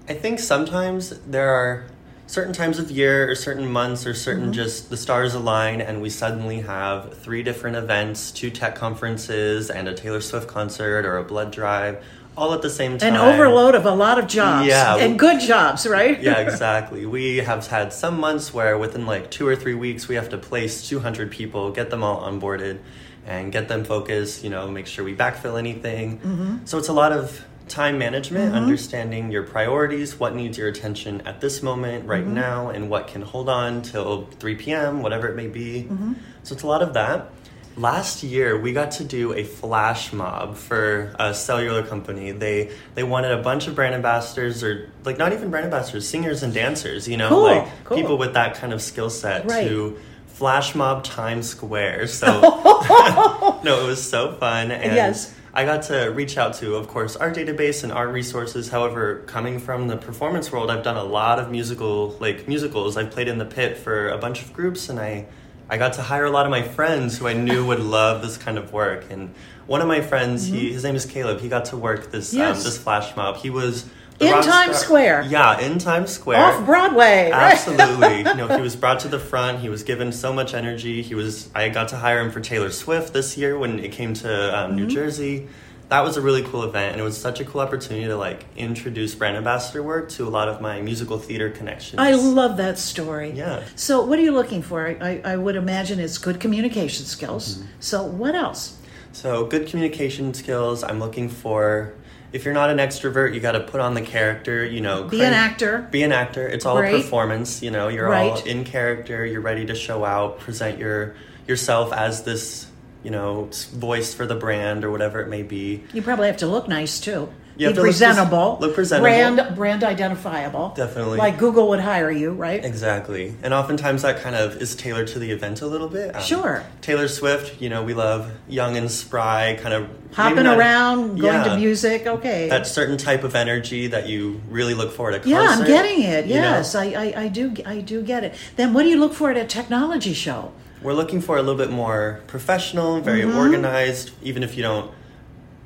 I 0.09 0.15
think 0.15 0.39
sometimes 0.41 1.11
there 1.21 1.51
are 1.51 1.85
certain 2.27 2.53
times 2.53 2.79
of 2.79 2.91
year 2.91 3.31
or 3.31 3.35
certain 3.35 3.67
months 3.71 4.07
or 4.07 4.13
certain 4.13 4.45
Mm-hmm. 4.45 4.53
just 4.53 4.91
the 4.91 4.97
stars 4.99 5.35
align 5.35 5.81
and 5.81 6.03
we 6.03 6.11
suddenly 6.11 6.61
have 6.61 7.17
three 7.19 7.43
different 7.43 7.77
events, 7.77 8.31
two 8.33 8.51
tech 8.51 8.75
conferences 8.75 9.71
and 9.71 9.89
a 9.89 9.95
Taylor 9.95 10.21
Swift 10.21 10.47
concert 10.49 11.07
or 11.07 11.17
a 11.17 11.25
blood 11.25 11.51
drive 11.53 12.03
all 12.39 12.55
at 12.55 12.63
the 12.63 12.71
same 12.71 12.97
time. 12.99 13.15
An 13.15 13.21
overload 13.21 13.75
of 13.75 13.85
a 13.85 13.91
lot 13.91 14.19
of 14.19 14.27
jobs 14.29 14.67
Yeah. 14.69 14.97
and 14.97 15.19
good 15.19 15.41
jobs, 15.41 15.87
right? 15.87 16.21
yeah, 16.23 16.39
exactly. 16.47 17.05
We 17.05 17.39
have 17.39 17.67
had 17.67 17.93
some 17.93 18.19
months 18.21 18.55
where 18.55 18.79
within 18.79 19.05
like 19.07 19.31
two 19.31 19.47
or 19.47 19.57
three 19.57 19.75
weeks 19.75 20.07
we 20.09 20.15
have 20.15 20.29
to 20.31 20.39
place 20.39 20.89
200 20.89 21.31
people, 21.31 21.71
get 21.73 21.91
them 21.91 22.03
all 22.05 22.21
onboarded, 22.23 22.79
and 23.27 23.51
get 23.53 23.69
them 23.69 23.85
focused. 23.85 24.45
You 24.45 24.51
know, 24.51 24.69
make 24.71 24.87
sure 24.87 25.05
we 25.05 25.15
backfill 25.15 25.59
anything. 25.59 26.19
Mm-hmm. 26.21 26.57
So 26.65 26.79
it's 26.79 26.89
a 26.89 26.93
lot 26.93 27.13
of 27.13 27.45
time 27.69 27.99
management, 27.99 28.55
understanding 28.55 29.31
your 29.31 29.43
priorities, 29.43 30.19
what 30.19 30.35
needs 30.35 30.57
your 30.57 30.69
attention 30.69 31.21
at 31.27 31.41
this 31.43 31.63
moment, 31.63 32.07
right 32.07 32.25
Mm-hmm. 32.25 32.35
now, 32.35 32.71
and 32.71 32.89
what 32.89 33.09
can 33.09 33.21
hold 33.21 33.49
on 33.51 33.83
till 33.83 34.25
3 34.41 34.55
p.m., 34.55 35.03
whatever 35.03 35.29
it 35.29 35.37
may 35.37 35.49
be. 35.49 35.83
Mm-hmm. 35.83 36.13
So 36.45 36.55
it's 36.55 36.63
a 36.63 36.67
lot 36.67 36.83
of 36.83 36.95
that. 36.95 37.31
Last 37.79 38.25
year, 38.25 38.59
we 38.59 38.73
got 38.73 38.91
to 38.93 39.05
do 39.05 39.35
a 39.35 39.45
flash 39.45 40.13
mob 40.13 40.57
for 40.57 41.15
a 41.17 41.33
cellular 41.33 41.85
company. 41.87 42.33
They 42.33 42.73
they 42.97 43.05
wanted 43.05 43.31
a 43.31 43.41
bunch 43.41 43.69
of 43.69 43.77
brand 43.77 43.95
ambassadors, 43.95 44.65
or 44.65 44.91
like 45.05 45.17
not 45.17 45.33
even 45.33 45.49
brand 45.51 45.65
ambassadors, 45.67 46.09
singers 46.09 46.43
and 46.43 46.53
dancers. 46.53 47.07
You 47.07 47.17
know, 47.19 47.29
Cool, 47.29 47.43
like 47.45 47.69
cool. 47.85 47.97
people 47.97 48.19
with 48.19 48.35
that 48.35 48.57
kind 48.57 48.73
of 48.73 48.83
skill 48.83 49.11
set 49.11 49.47
Right. 49.49 49.69
to 49.69 49.97
flash 50.27 50.75
mob 50.75 51.05
Times 51.05 51.49
Square. 51.49 52.09
So 52.09 52.27
no, 53.63 53.81
it 53.85 53.87
was 53.87 54.03
so 54.03 54.33
fun. 54.33 54.73
And 54.73 54.95
Yes. 54.97 55.33
I 55.55 55.65
got 55.65 55.83
to 55.85 56.07
reach 56.09 56.37
out 56.37 56.55
to, 56.55 56.75
of 56.77 56.89
course, 56.89 57.15
our 57.17 57.31
database 57.33 57.83
and 57.85 57.93
our 57.93 58.07
resources. 58.09 58.69
However, 58.71 59.23
coming 59.27 59.59
from 59.61 59.87
the 59.89 59.97
performance 59.97 60.51
world, 60.53 60.69
I've 60.71 60.85
done 60.85 60.97
a 60.97 61.05
lot 61.05 61.39
of 61.39 61.51
musical, 61.51 62.17
like 62.21 62.47
musicals. 62.49 62.97
I've 62.97 63.11
played 63.11 63.29
in 63.29 63.39
the 63.39 63.45
pit 63.47 63.77
for 63.79 64.09
a 64.11 64.19
bunch 64.19 64.43
of 64.43 64.53
groups, 64.53 64.89
and 64.89 65.01
I, 65.01 65.27
I 65.71 65.77
got 65.77 65.95
to 65.95 66.03
hire 66.03 66.25
a 66.25 66.31
lot 66.31 66.47
of 66.47 66.51
my 66.51 66.63
friends 66.63 67.19
who 67.19 67.27
I 67.29 67.35
knew 67.35 67.67
would 67.67 67.81
love 67.81 68.23
this 68.23 68.37
kind 68.39 68.57
of 68.59 68.73
work. 68.73 69.05
And 69.11 69.35
one 69.67 69.81
of 69.83 69.89
my 69.89 70.01
friends, 70.01 70.47
he, 70.47 70.73
his 70.73 70.83
name 70.85 70.97
is 70.97 71.05
Caleb. 71.05 71.41
He 71.41 71.49
got 71.49 71.67
to 71.67 71.77
work 71.77 72.11
this 72.11 72.31
Mm-hmm. 72.31 72.39
Yes. 72.39 72.59
um, 72.59 72.65
this 72.65 72.79
flash 72.79 73.15
mob. 73.17 73.37
He 73.37 73.51
was 73.51 73.85
In 74.19 74.33
Times 74.33 74.47
star- 74.47 74.75
Square. 74.75 75.27
Yeah, 75.29 75.61
in 75.61 75.79
Times 75.79 76.11
Square. 76.11 76.39
Off 76.43 76.65
Broadway. 76.65 77.31
Absolutely. 77.33 78.19
you 78.19 78.35
know, 78.35 78.49
he 78.49 78.61
was 78.71 78.77
brought 78.77 79.01
to 79.01 79.09
the 79.09 79.19
front. 79.19 79.61
He 79.61 79.69
was 79.69 79.83
given 79.83 80.11
so 80.13 80.33
much 80.33 80.55
energy. 80.55 81.03
He 81.03 81.15
was. 81.15 81.51
I 81.55 81.69
got 81.69 81.89
to 81.89 81.97
hire 81.97 82.21
him 82.21 82.31
for 82.31 82.41
Taylor 82.41 82.71
Swift 82.71 83.13
this 83.13 83.37
year 83.37 83.59
when 83.59 83.79
it 83.79 83.93
came 83.93 84.15
to 84.15 84.59
um, 84.59 84.69
Mm-hmm. 84.71 84.77
New 84.77 84.87
Jersey. 84.87 85.49
That 85.89 86.03
was 86.03 86.19
a 86.19 86.21
really 86.21 86.43
cool 86.43 86.65
event, 86.65 86.93
and 86.93 87.01
it 87.01 87.05
was 87.05 87.19
such 87.19 87.41
a 87.41 87.45
cool 87.47 87.63
opportunity 87.63 88.07
to 88.07 88.17
like 88.17 88.45
introduce 88.57 89.15
brand 89.15 89.39
ambassador 89.39 89.83
work 89.83 90.11
to 90.11 90.29
a 90.29 90.29
lot 90.29 90.49
of 90.49 90.61
my 90.61 90.83
musical 90.83 91.19
theater 91.19 91.49
connections. 91.49 91.99
I 91.99 92.13
love 92.13 92.59
that 92.59 92.79
story. 92.79 93.31
Yeah. 93.31 93.65
So, 93.75 94.05
what 94.05 94.19
are 94.19 94.23
you 94.23 94.33
looking 94.33 94.61
for? 94.61 94.87
I, 94.87 95.23
I 95.25 95.37
would 95.37 95.57
imagine 95.57 95.99
it's 95.99 96.19
good 96.19 96.41
communication 96.41 97.07
skills. 97.07 97.57
Mm-hmm. 97.57 97.67
So, 97.81 98.03
what 98.03 98.35
else? 98.35 98.79
So, 99.13 99.47
good 99.47 99.67
communication 99.67 100.35
skills. 100.35 100.85
I'm 100.85 101.01
looking 101.01 101.29
for. 101.29 101.95
If 102.31 102.45
you're 102.45 102.53
not 102.53 102.69
an 102.69 102.77
extrovert, 102.77 103.33
you 103.33 103.41
got 103.41 103.53
to 103.53 103.61
put 103.61 103.81
on 103.81 103.95
the 103.95 104.03
character. 104.03 104.63
You 104.63 104.83
know, 104.83 105.05
Be 105.05 105.23
an 105.23 105.33
actor. 105.33 105.89
Be 105.91 106.03
an 106.03 106.13
actor. 106.13 106.47
It's 106.47 106.67
all 106.67 106.77
a 106.77 106.91
performance. 106.91 107.63
You 107.63 107.71
know, 107.71 107.89
you're 107.89 108.13
all 108.13 108.39
in 108.43 108.65
character. 108.65 109.25
You're 109.25 109.41
ready 109.41 109.65
to 109.65 109.75
show 109.75 110.05
out, 110.05 110.39
present 110.39 110.79
your 110.79 111.15
yourself 111.47 111.95
as 111.95 112.25
this. 112.25 112.67
You 113.03 113.11
know, 113.13 113.49
voice 113.75 114.13
for 114.13 114.27
the 114.27 114.35
brand 114.35 114.85
or 114.85 114.91
whatever 114.91 115.21
it 115.21 115.29
may 115.29 115.43
be. 115.43 115.85
You 115.93 116.03
probably 116.03 116.27
have 116.27 116.39
to 116.39 116.47
look 116.47 116.67
nice 116.69 116.99
too. 117.01 117.29
You 117.57 117.69
Be 117.69 117.75
to 117.75 117.81
look 117.81 117.87
presentable. 117.87 118.59
look 118.61 118.75
presentable. 118.77 119.05
Brand 119.11 119.57
brand 119.57 119.83
identifiable. 119.83 120.73
Definitely. 120.77 121.19
Like 121.19 121.39
Google 121.39 121.69
would 121.71 121.81
hire 121.81 122.11
you, 122.11 122.31
right? 122.33 122.65
Exactly. 122.65 123.35
And 123.43 123.53
oftentimes 123.53 124.03
that 124.03 124.21
kind 124.21 124.37
of 124.37 124.63
is 124.63 124.77
tailored 124.77 125.09
to 125.09 125.19
the 125.19 125.33
event 125.33 125.61
a 125.61 125.67
little 125.67 125.89
bit. 125.89 126.15
Um, 126.15 126.23
Sure. 126.23 126.65
Taylor 126.83 127.09
Swift, 127.09 127.61
you 127.61 127.69
know, 127.69 127.83
we 127.83 127.95
love 127.95 128.31
young 128.49 128.77
and 128.77 128.89
spry, 128.89 129.59
kind 129.61 129.75
of 129.75 129.89
Hopping 130.13 130.45
not- 130.45 130.57
around, 130.59 131.19
going 131.21 131.43
to 131.45 131.57
music. 131.57 132.07
Okay. 132.07 132.49
That 132.49 132.67
certain 132.69 132.97
type 132.97 133.25
of 133.25 133.35
energy 133.35 133.89
that 133.89 134.09
you 134.09 134.41
really 134.49 134.75
look 134.75 134.93
for 134.93 135.11
at 135.11 135.25
a 135.27 135.29
yeah, 135.29 135.45
concert. 135.47 135.63
I'm 135.63 135.67
getting 135.69 136.03
it. 136.03 136.27
you 136.27 136.35
know? 136.35 136.41
Yes, 136.43 136.75
I, 136.77 136.85
I, 136.93 137.23
I 137.25 137.29
do. 137.29 137.55
I 137.67 137.81
do 137.81 138.03
get 138.03 138.23
it. 138.23 138.35
Then, 138.55 138.73
what 138.73 138.85
do 138.85 138.89
you 138.89 139.01
look 139.01 139.15
for 139.15 139.31
at 139.31 139.37
a 139.37 139.45
technology 139.45 140.13
show? 140.15 140.53
We're 140.83 140.93
looking 140.95 141.21
for 141.21 141.37
a 141.37 141.43
little 141.43 141.57
bit 141.59 141.71
more 141.71 142.21
professional, 142.27 143.01
very 143.01 143.25
organized, 143.25 144.13
even 144.23 144.43
if 144.43 144.57
you 144.57 144.63
don't, 144.63 144.91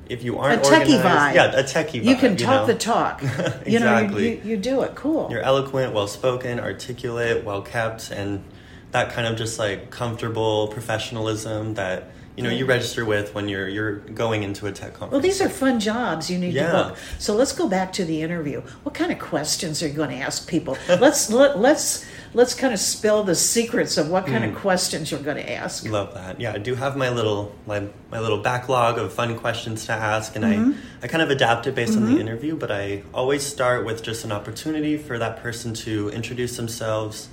if 0.09 0.23
you 0.23 0.33
Mm-hmm. 0.33 0.41
A 0.41 0.45
aren't 0.47 0.63
techie 0.63 0.95
organized. 0.97 1.03
vibe. 1.03 1.35
Yeah, 1.35 1.59
a 1.59 1.63
techie 1.63 2.01
vibe. 2.01 2.05
You 2.05 2.15
can 2.15 2.35
talk 2.37 2.61
know? 2.61 2.65
the 2.67 2.75
talk. 2.75 3.21
You 3.65 3.79
know, 3.79 3.97
you, 3.99 4.03
Exactly. 4.05 4.29
you, 4.39 4.41
you 4.51 4.57
do 4.57 4.81
it. 4.81 4.95
Cool. 4.95 5.27
You're 5.31 5.41
eloquent, 5.41 5.93
well 5.93 6.07
spoken, 6.07 6.59
articulate, 6.59 7.43
well 7.43 7.61
kept, 7.61 8.11
and 8.11 8.43
that 8.91 9.11
kind 9.13 9.27
of 9.27 9.37
just 9.37 9.57
like 9.59 9.89
comfortable 9.91 10.67
professionalism 10.67 11.75
that 11.75 12.11
you 12.35 12.43
know 12.43 12.49
you 12.49 12.65
register 12.65 13.05
with 13.05 13.33
when 13.35 13.47
you're 13.47 13.67
you're 13.67 13.95
going 13.99 14.43
into 14.43 14.65
a 14.67 14.71
tech 14.71 14.93
conference. 14.93 15.11
Well, 15.11 15.21
these 15.21 15.41
are 15.41 15.49
fun 15.49 15.79
jobs 15.79 16.29
you 16.31 16.37
need 16.37 16.53
Yeah. 16.53 16.67
to 16.67 16.71
book. 16.89 16.97
So 17.19 17.35
let's 17.35 17.51
go 17.51 17.67
back 17.67 17.93
to 17.93 18.05
the 18.05 18.21
interview. 18.21 18.61
What 18.83 18.95
kind 18.95 19.11
of 19.11 19.19
questions 19.19 19.83
are 19.83 19.87
you 19.87 19.93
going 19.93 20.09
to 20.09 20.17
ask 20.17 20.47
people? 20.49 20.77
let's 20.89 21.29
let, 21.31 21.59
let's 21.59 22.05
let's 22.33 22.55
kind 22.55 22.73
of 22.73 22.79
spill 22.79 23.23
the 23.23 23.35
secrets 23.35 23.97
of 23.97 24.09
what 24.09 24.25
kind 24.25 24.43
of 24.43 24.55
questions 24.55 25.11
you're 25.11 25.19
going 25.19 25.37
to 25.37 25.51
ask. 25.51 25.87
Love 25.87 26.15
that. 26.15 26.41
Yeah, 26.41 26.53
I 26.53 26.57
do 26.57 26.73
have 26.75 26.97
my 26.97 27.09
little 27.09 27.53
my, 27.67 27.87
my 28.09 28.19
little 28.19 28.39
backlog 28.39 28.97
of 28.97 29.13
fun 29.13 29.37
questions 29.37 29.85
to 29.85 29.93
ask, 29.93 30.35
and 30.35 30.43
Mm-hmm. 30.43 30.71
I 31.01 31.05
I 31.05 31.07
kind 31.07 31.21
of 31.21 31.29
adapt 31.29 31.67
it 31.67 31.75
based 31.75 31.97
on 31.97 32.05
the 32.05 32.19
interview. 32.19 32.55
But 32.55 32.71
I 32.71 33.03
always 33.13 33.45
start 33.45 33.85
with 33.85 34.01
just 34.01 34.25
an 34.25 34.31
opportunity 34.31 34.97
for 34.97 35.19
that 35.19 35.37
person 35.43 35.73
to 35.85 36.09
introduce 36.09 36.57
themselves. 36.57 37.29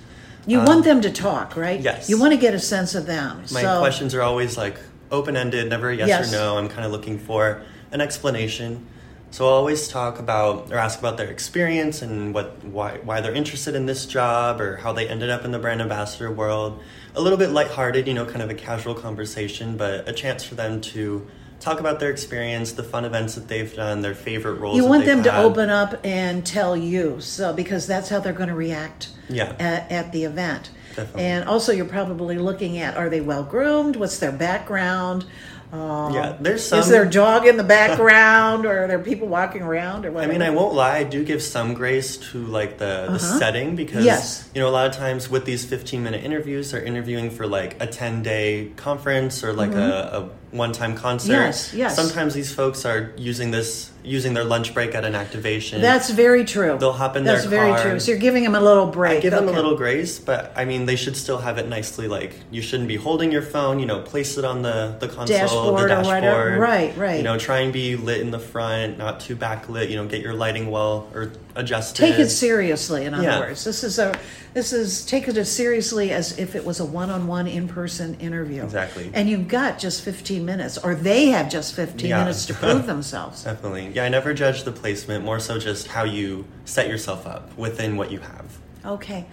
You 0.47 0.59
want 0.61 0.85
them 0.85 1.01
to 1.03 1.11
talk, 1.13 1.55
right? 1.57 1.79
Um, 1.79 1.85
yes. 1.85 2.09
You 2.09 2.19
want 2.19 2.33
to 2.33 2.39
get 2.39 2.55
a 2.55 2.59
sense 2.59 2.95
of 2.95 3.07
them. 3.07 3.43
My 3.53 3.63
so, 3.63 3.79
questions 3.81 4.15
are 4.15 4.23
always 4.23 4.57
like 4.57 4.77
open 5.11 5.37
ended, 5.37 5.69
never 5.69 5.91
a 5.91 5.97
yes, 5.97 6.09
Yes. 6.09 6.33
or 6.33 6.37
no. 6.37 6.59
I'm 6.59 6.69
kind 6.69 6.85
of 6.85 6.93
looking 6.93 7.19
for 7.19 7.63
an 7.93 8.01
explanation. 8.01 8.87
So 9.33 9.47
I'll 9.47 9.55
always 9.55 9.87
talk 9.87 10.19
about 10.19 10.73
or 10.73 10.77
ask 10.77 10.99
about 10.99 11.17
their 11.17 11.29
experience 11.29 12.03
and 12.03 12.35
what 12.35 12.65
why 12.65 12.99
why 13.05 13.21
they're 13.21 13.35
interested 13.35 13.77
in 13.77 13.87
this 13.87 14.05
job 14.07 14.61
or 14.61 14.77
how 14.77 14.93
they 14.93 15.09
ended 15.09 15.31
up 15.31 15.45
in 15.45 15.53
the 15.53 15.59
brand 15.59 15.81
ambassador 15.81 16.31
world. 16.33 16.81
A 17.15 17.21
little 17.21 17.39
bit 17.39 17.51
lighthearted, 17.51 18.09
you 18.09 18.15
know, 18.15 18.27
kind 18.27 18.43
of 18.43 18.51
a 18.51 18.55
casual 18.55 18.95
conversation, 18.95 19.77
but 19.77 20.09
a 20.09 20.13
chance 20.13 20.43
for 20.43 20.57
them 20.57 20.81
to 20.81 21.27
talk 21.61 21.79
about 21.79 22.01
their 22.01 22.11
experience, 22.11 22.73
the 22.73 22.83
fun 22.83 23.05
events 23.05 23.35
that 23.35 23.47
they've 23.47 23.73
done, 23.75 24.01
their 24.01 24.15
favorite 24.15 24.55
roles. 24.55 24.77
you 24.77 24.85
want 24.85 25.05
them 25.05 25.23
to 25.23 25.37
open 25.43 25.69
up 25.71 26.01
and 26.05 26.45
tell 26.45 26.77
you, 26.77 27.21
so 27.21 27.53
because 27.53 27.87
that's 27.87 28.09
how 28.09 28.19
they're 28.19 28.33
going 28.33 28.49
to 28.49 28.55
react. 28.55 29.11
Yeah. 29.29 29.55
At, 29.61 29.93
at 29.93 30.13
the 30.13 30.25
event. 30.25 30.71
Definitely. 31.01 31.25
And 31.25 31.49
also, 31.49 31.73
you're 31.73 31.85
probably 31.87 32.39
looking 32.39 32.79
at: 32.79 32.97
Are 32.97 33.09
they 33.09 33.21
well 33.21 33.43
groomed? 33.43 33.97
What's 33.97 34.19
their 34.19 34.33
background? 34.33 35.25
Um, 35.73 36.13
Yeah, 36.15 36.37
there's 36.41 36.67
some 36.67 36.81
Is 36.81 36.89
there 36.89 37.05
a 37.05 37.11
dog 37.11 37.47
in 37.47 37.57
the 37.57 37.63
background, 37.79 38.67
or 38.67 38.85
are 38.85 38.87
there 38.89 38.99
people 38.99 39.29
walking 39.29 39.63
around, 39.63 40.05
or 40.05 40.17
I 40.19 40.27
mean, 40.27 40.43
I 40.43 40.51
won't 40.51 40.75
lie. 40.75 40.97
I 40.99 41.05
do 41.05 41.25
give 41.25 41.41
some 41.43 41.75
grace 41.75 42.17
to 42.33 42.45
like 42.45 42.79
the, 42.79 43.07
the 43.11 43.19
setting 43.21 43.77
because 43.77 43.99
Uh-huh. 44.05 44.05
Yes. 44.17 44.51
you 44.55 44.61
know 44.61 44.69
a 44.69 44.75
lot 44.75 44.87
of 44.89 44.93
times 44.97 45.31
with 45.31 45.45
these 45.45 45.65
fifteen 45.65 46.03
minute 46.03 46.25
interviews, 46.25 46.73
they're 46.73 46.83
interviewing 46.83 47.31
for 47.31 47.47
like 47.47 47.81
a 47.81 47.87
ten 47.87 48.23
day 48.23 48.73
conference 48.77 49.45
or 49.45 49.53
like 49.53 49.73
a, 49.73 50.29
a 50.29 50.40
one 50.53 50.73
time 50.73 50.97
concert. 50.97 51.33
Yes, 51.33 51.73
yes. 51.73 51.95
Sometimes 51.95 52.35
these 52.35 52.53
folks 52.53 52.85
are 52.85 53.13
using 53.17 53.51
this 53.51 53.91
using 54.03 54.33
their 54.33 54.45
lunch 54.45 54.73
break 54.73 54.95
at 54.95 55.05
an 55.05 55.15
activation. 55.15 55.81
That's 55.81 56.09
very 56.11 56.45
true. 56.45 56.79
They'll 56.79 56.93
hop 56.93 57.17
in 57.17 57.25
That's 57.25 57.43
their 57.43 57.51
very 57.51 57.83
true. 57.83 58.01
So 58.01 58.13
you're 58.13 58.21
giving 58.21 58.43
them 58.45 58.55
a 58.55 58.61
little 58.61 58.87
break. 58.87 59.19
I 59.19 59.21
give 59.21 59.33
them 59.33 59.49
a 59.49 59.53
little 59.53 59.77
grace, 59.77 60.19
but 60.19 60.53
I 60.57 60.65
mean 60.65 60.87
they 60.87 60.97
should 60.97 61.17
still 61.17 61.39
have 61.39 61.59
it 61.59 61.69
nicely. 61.69 62.09
Like 62.09 62.35
you 62.51 62.63
shouldn't 62.63 62.89
be 62.89 62.97
holding 62.97 63.31
your 63.31 63.43
phone. 63.43 63.79
You 63.79 63.87
know, 63.87 64.01
place 64.01 64.39
it 64.39 64.45
on 64.45 64.63
the 64.63 64.97
the 64.99 65.09
console, 65.09 65.27
Dashboard 65.27 65.83
the 65.83 65.89
dashboard. 65.89 66.59
Right, 66.59 66.97
right. 66.97 67.19
You 67.19 67.23
know, 67.23 67.39
try 67.39 67.61
and 67.61 67.73
be 67.73 67.97
lit 67.97 68.21
in 68.21 68.31
the 68.31 68.39
front, 68.39 68.99
not 68.99 69.21
too 69.21 69.37
backlit. 69.37 69.91
You 69.91 69.97
know, 69.97 70.07
get 70.07 70.21
your 70.21 70.35
lighting 70.35 70.71
well 70.71 71.09
or 71.15 71.33
adjusted. 71.55 71.97
Take 71.97 72.19
it 72.19 72.31
seriously. 72.31 73.05
In 73.05 73.15
other 73.15 73.23
Yeah. 73.23 73.41
words, 73.41 73.65
this 73.65 73.85
is 73.85 73.99
a 73.99 74.15
This 74.53 74.73
is 74.73 75.07
take 75.07 75.29
it 75.29 75.37
as 75.37 75.51
seriously 75.51 76.11
as 76.11 76.37
if 76.39 76.57
it 76.57 76.65
was 76.65 76.81
a 76.81 76.85
one-on-one 76.85 77.47
in-person 77.47 78.17
interview. 78.21 78.65
Exactly. 78.65 79.09
And 79.15 79.29
you've 79.31 79.47
got 79.47 79.79
just 79.79 80.03
15 80.03 80.45
minutes, 80.45 80.77
or 80.79 80.95
they 80.97 81.27
have 81.27 81.49
just 81.49 81.75
15 81.77 82.09
Yeah. 82.11 82.19
minutes 82.19 82.47
to 82.47 82.55
prove 82.55 82.87
themselves. 82.87 83.45
Definitely. 83.45 83.93
Yeah, 83.95 84.05
I 84.05 84.09
never 84.09 84.35
judge 84.35 84.65
the 84.65 84.73
placement, 84.73 85.25
more 85.25 85.39
so 85.39 85.59
just 85.59 85.87
how 85.87 86.03
you 86.05 86.47
set 86.65 86.89
yourself 86.89 87.27
up 87.29 87.57
within 87.57 87.97
what 87.97 88.11
you 88.11 88.19
have. 88.19 88.59
Okay. 88.85 89.27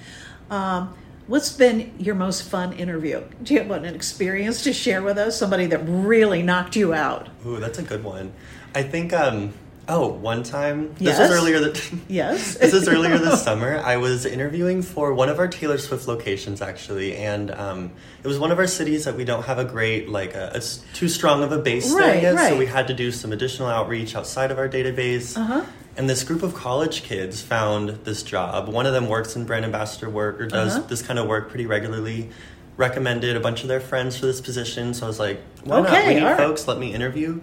Um, 0.52 0.96
what's 1.26 1.52
been 1.52 1.94
your 1.98 2.14
most 2.16 2.44
fun 2.44 2.74
interview? 2.74 3.24
Do 3.42 3.56
you 3.56 3.62
have 3.62 3.72
an 3.72 3.86
experience 3.86 4.64
to 4.66 4.74
share 4.74 5.02
with 5.02 5.18
us? 5.18 5.36
Somebody 5.38 5.66
that 5.68 5.80
really 5.88 6.44
knocked 6.44 6.76
you 6.76 6.94
out? 6.94 7.28
Ooh, 7.46 7.58
that's 7.60 7.80
a 7.80 7.84
good 7.84 8.04
one. 8.04 8.34
I 8.76 8.84
think, 8.84 9.14
um, 9.14 9.54
oh, 9.90 10.08
one 10.08 10.44
time, 10.44 10.94
Yes. 11.00 11.18
this 11.18 11.30
was 11.30 11.38
earlier 11.40 11.60
that. 11.62 11.92
Yes. 12.10 12.56
this 12.60 12.74
is 12.74 12.88
earlier 12.88 13.18
this 13.18 13.42
summer. 13.44 13.78
I 13.80 13.98
was 13.98 14.26
interviewing 14.26 14.82
for 14.82 15.14
one 15.14 15.30
of 15.30 15.40
our 15.40 15.48
Taylor 15.48 15.78
Swift 15.78 16.08
locations, 16.08 16.62
actually, 16.62 17.16
and 17.16 17.52
um, 17.52 17.92
it 18.24 18.28
was 18.28 18.38
one 18.40 18.52
of 18.52 18.60
our 18.60 18.68
cities 18.68 19.06
that 19.06 19.16
we 19.16 19.24
don't 19.26 19.44
have 19.44 19.60
a 19.60 19.66
great, 19.66 20.10
like, 20.10 20.34
a, 20.36 20.52
it's 20.56 20.84
too 20.94 21.08
strong 21.08 21.44
of 21.44 21.52
a 21.52 21.58
base 21.58 21.92
Right, 21.94 22.14
there 22.14 22.22
yet. 22.22 22.36
right. 22.36 22.50
So 22.50 22.58
we 22.58 22.66
had 22.66 22.88
to 22.88 22.94
do 22.94 23.12
some 23.12 23.32
additional 23.32 23.68
outreach 23.70 24.16
outside 24.16 24.52
of 24.52 24.58
our 24.58 24.68
database. 24.70 25.38
Uh-huh. 25.38 25.64
And 25.96 26.08
this 26.10 26.24
group 26.24 26.44
of 26.44 26.54
college 26.54 27.02
kids 27.04 27.42
found 27.42 27.90
this 28.04 28.22
job. 28.22 28.68
One 28.68 28.86
of 28.86 28.94
them 28.94 29.08
works 29.10 29.36
in 29.36 29.46
brand 29.46 29.66
ambassador 29.66 30.10
work 30.10 30.40
or 30.40 30.46
does 30.46 30.76
Uh-huh. 30.78 30.88
this 30.88 31.02
kind 31.02 31.18
of 31.18 31.28
work 31.28 31.50
pretty 31.50 31.66
regularly. 31.66 32.30
Recommended 32.76 33.36
a 33.36 33.40
bunch 33.40 33.64
of 33.64 33.68
their 33.70 33.80
friends 33.80 34.16
for 34.16 34.28
this 34.28 34.40
position, 34.40 34.94
so 34.94 35.06
I 35.06 35.10
was 35.10 35.18
like, 35.20 35.42
"Why 35.64 35.82
not? 35.82 36.06
We 36.06 36.14
need 36.14 36.24
right. 36.24 36.38
folks. 36.38 36.68
Let 36.68 36.78
me 36.78 36.94
interview." 36.94 37.42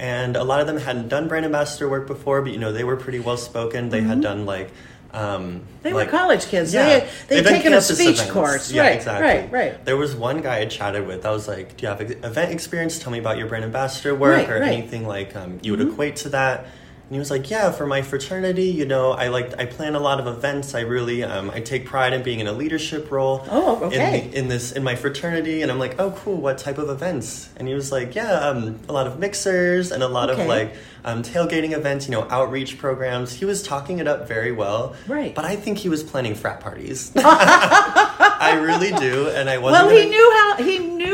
And 0.00 0.34
a 0.34 0.44
lot 0.44 0.62
of 0.62 0.66
them 0.66 0.78
hadn't 0.78 1.08
done 1.08 1.28
brand 1.28 1.44
ambassador 1.44 1.86
work 1.86 2.06
before, 2.06 2.40
but 2.40 2.52
you 2.52 2.58
know 2.58 2.72
they 2.72 2.84
were 2.84 2.96
pretty 2.96 3.20
well 3.20 3.36
spoken. 3.36 3.90
They 3.90 4.00
had 4.00 4.22
done 4.22 4.46
like 4.46 4.70
um, 5.12 5.20
Mm-hmm. 5.20 5.58
They 5.82 5.92
like- 5.92 6.06
were 6.06 6.18
college 6.18 6.46
kids. 6.46 6.72
Yeah. 6.72 6.84
They 6.84 6.90
had, 7.00 7.08
they'd 7.28 7.44
taken 7.46 7.74
a 7.74 7.80
speech 7.82 8.14
events. 8.20 8.30
course. 8.30 8.70
Yeah, 8.72 8.82
right, 8.82 8.94
exactly. 8.96 9.28
right, 9.28 9.52
right. 9.52 9.84
There 9.84 9.96
was 9.98 10.14
one 10.14 10.40
guy 10.40 10.60
I 10.60 10.66
chatted 10.66 11.06
with. 11.06 11.26
I 11.26 11.30
was 11.32 11.46
like, 11.48 11.76
"Do 11.76 11.82
you 11.84 11.88
have 11.88 12.00
event 12.00 12.52
experience? 12.52 12.98
Tell 12.98 13.10
me 13.12 13.18
about 13.18 13.36
your 13.36 13.46
brand 13.48 13.64
ambassador 13.64 14.14
work 14.14 14.36
Right, 14.36 14.48
or 14.50 14.60
right. 14.60 14.72
anything 14.72 15.06
like 15.06 15.34
um, 15.36 15.58
you 15.62 15.72
would 15.76 15.80
equate 15.86 16.16
to 16.24 16.28
that." 16.30 16.66
And 17.10 17.16
he 17.16 17.18
was 17.18 17.28
like, 17.28 17.50
"Yeah, 17.50 17.72
for 17.72 17.86
my 17.86 18.02
fraternity, 18.02 18.66
you 18.66 18.84
know, 18.84 19.10
I 19.10 19.26
like 19.28 19.58
I 19.58 19.66
plan 19.66 19.96
a 19.96 19.98
lot 19.98 20.20
of 20.20 20.28
events. 20.28 20.76
I 20.76 20.82
really 20.82 21.24
um, 21.24 21.50
I 21.50 21.58
take 21.58 21.84
pride 21.84 22.12
in 22.12 22.22
being 22.22 22.38
in 22.38 22.46
a 22.46 22.52
leadership 22.52 23.10
role. 23.10 23.44
Oh, 23.50 23.82
okay. 23.86 24.26
In, 24.28 24.32
in 24.44 24.48
this 24.48 24.70
in 24.70 24.84
my 24.84 24.94
fraternity, 24.94 25.62
and 25.62 25.72
I'm 25.72 25.80
like, 25.80 25.96
oh, 25.98 26.12
cool. 26.12 26.36
What 26.36 26.58
type 26.58 26.78
of 26.78 26.88
events? 26.88 27.48
And 27.56 27.66
he 27.66 27.74
was 27.74 27.90
like, 27.90 28.14
yeah, 28.14 28.34
um, 28.34 28.78
a 28.88 28.92
lot 28.92 29.08
of 29.08 29.18
mixers 29.18 29.90
and 29.90 30.04
a 30.04 30.08
lot 30.08 30.30
Okay. 30.30 30.42
of 30.42 30.46
like 30.46 30.76
um, 31.04 31.24
tailgating 31.24 31.72
events. 31.72 32.06
You 32.06 32.12
know, 32.12 32.28
outreach 32.30 32.78
programs. 32.78 33.32
He 33.32 33.44
was 33.44 33.64
talking 33.64 33.98
it 33.98 34.06
up 34.06 34.28
very 34.28 34.52
well. 34.52 34.94
Right. 35.08 35.34
But 35.34 35.44
I 35.44 35.56
think 35.56 35.78
he 35.78 35.88
was 35.88 36.04
planning 36.04 36.36
frat 36.36 36.60
parties. 36.60 37.10
I 37.16 38.52
really 38.62 38.92
do, 38.92 39.28
and 39.30 39.50
I 39.50 39.58
wasn't. 39.58 39.86
Well, 39.86 39.96
he 39.96 40.02
gonna- 40.04 40.10
knew 40.10 40.32
how 40.38 40.56
he 40.62 40.78
knew 40.78 41.09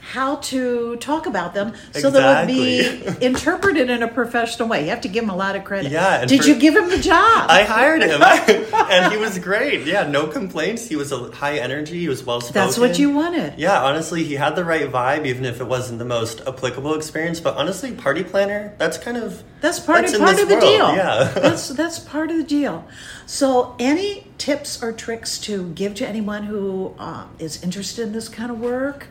how 0.00 0.36
to 0.36 0.96
talk 0.96 1.26
about 1.26 1.54
them 1.54 1.74
so 1.92 2.10
that 2.10 2.48
it 2.48 2.52
would 2.52 3.18
be 3.18 3.24
interpreted 3.26 3.90
in 3.90 4.02
a 4.02 4.08
professional 4.08 4.68
way. 4.68 4.84
You 4.84 4.90
have 4.90 5.02
to 5.02 5.08
give 5.08 5.24
him 5.24 5.30
a 5.30 5.36
lot 5.36 5.56
of 5.56 5.64
credit. 5.64 5.92
Yeah, 5.92 6.24
Did 6.24 6.42
for- 6.42 6.48
you 6.48 6.56
give 6.56 6.74
him 6.76 6.88
the 6.88 6.98
job? 6.98 7.46
I 7.48 7.62
hired 7.64 8.02
him, 8.02 8.20
and 8.90 9.12
he 9.12 9.18
was 9.18 9.38
great. 9.38 9.86
Yeah, 9.86 10.08
no 10.08 10.26
complaints. 10.26 10.88
He 10.88 10.96
was 10.96 11.12
a 11.12 11.30
high 11.30 11.58
energy. 11.58 11.98
He 12.00 12.08
was 12.08 12.24
well 12.24 12.40
spoken. 12.40 12.54
That's 12.60 12.78
what 12.78 12.98
you 12.98 13.10
wanted. 13.10 13.58
Yeah, 13.58 13.82
honestly, 13.82 14.24
he 14.24 14.34
had 14.34 14.56
the 14.56 14.64
right 14.64 14.90
vibe, 14.90 15.26
even 15.26 15.44
if 15.44 15.60
it 15.60 15.64
wasn't 15.66 15.98
the 15.98 16.04
most 16.04 16.40
applicable 16.46 16.94
experience. 16.94 17.40
But 17.40 17.56
honestly, 17.56 17.92
party 17.92 18.24
planner, 18.24 18.74
that's 18.78 18.98
kind 18.98 19.16
of 19.16 19.42
That's 19.60 19.78
part 19.78 20.02
that's 20.02 20.14
of 20.14 20.20
part 20.20 20.40
of 20.40 20.48
the 20.48 20.54
world, 20.56 20.64
deal. 20.64 20.94
Yeah. 20.96 21.24
that's 21.34 21.68
that's 21.68 21.98
part 21.98 22.30
of 22.30 22.36
the 22.36 22.44
deal. 22.44 22.86
So, 23.26 23.76
any 23.78 24.26
tips 24.38 24.82
or 24.82 24.92
tricks 24.92 25.38
to 25.40 25.68
give 25.70 25.94
to 25.96 26.08
anyone 26.08 26.42
who 26.42 26.94
um, 26.98 27.30
is 27.38 27.62
interested 27.62 28.02
in 28.02 28.12
this 28.12 28.28
kind 28.28 28.50
of 28.50 28.58
work? 28.58 29.06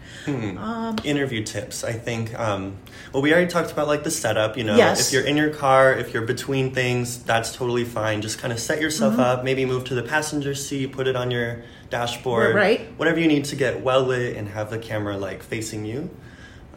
Um, 0.58 0.96
Interview 1.04 1.44
tips. 1.44 1.84
I 1.84 1.94
think. 1.94 2.38
Um, 2.38 2.78
well, 3.14 3.22
we 3.22 3.32
already 3.32 3.48
talked 3.52 3.72
about 3.72 3.88
like 3.88 4.04
the 4.04 4.12
setup. 4.12 4.58
You 4.58 4.64
know, 4.64 4.76
Yes. 4.76 5.08
if 5.08 5.14
you're 5.14 5.24
in 5.26 5.38
your 5.38 5.50
car, 5.52 5.94
if 5.94 6.14
you're 6.14 6.26
between 6.26 6.74
things, 6.74 7.22
that's 7.24 7.54
totally 7.56 7.86
fine. 7.86 8.22
Just 8.22 8.40
kind 8.40 8.52
of 8.54 8.60
set 8.60 8.82
yourself 8.82 9.14
Mm-hmm. 9.14 9.22
up. 9.22 9.44
Maybe 9.44 9.66
move 9.66 9.84
to 9.86 9.96
the 9.96 10.04
passenger 10.04 10.56
seat. 10.56 10.92
Put 10.92 11.08
it 11.08 11.16
on 11.16 11.32
your 11.32 11.64
dashboard. 11.90 12.56
Right. 12.56 12.82
Whatever 12.98 13.20
you 13.20 13.28
need 13.28 13.46
to 13.46 13.56
get 13.56 13.82
well 13.82 14.04
lit 14.04 14.36
and 14.38 14.48
have 14.50 14.70
the 14.70 14.78
camera 14.80 15.18
like 15.18 15.44
facing 15.44 15.86
you. 15.86 16.10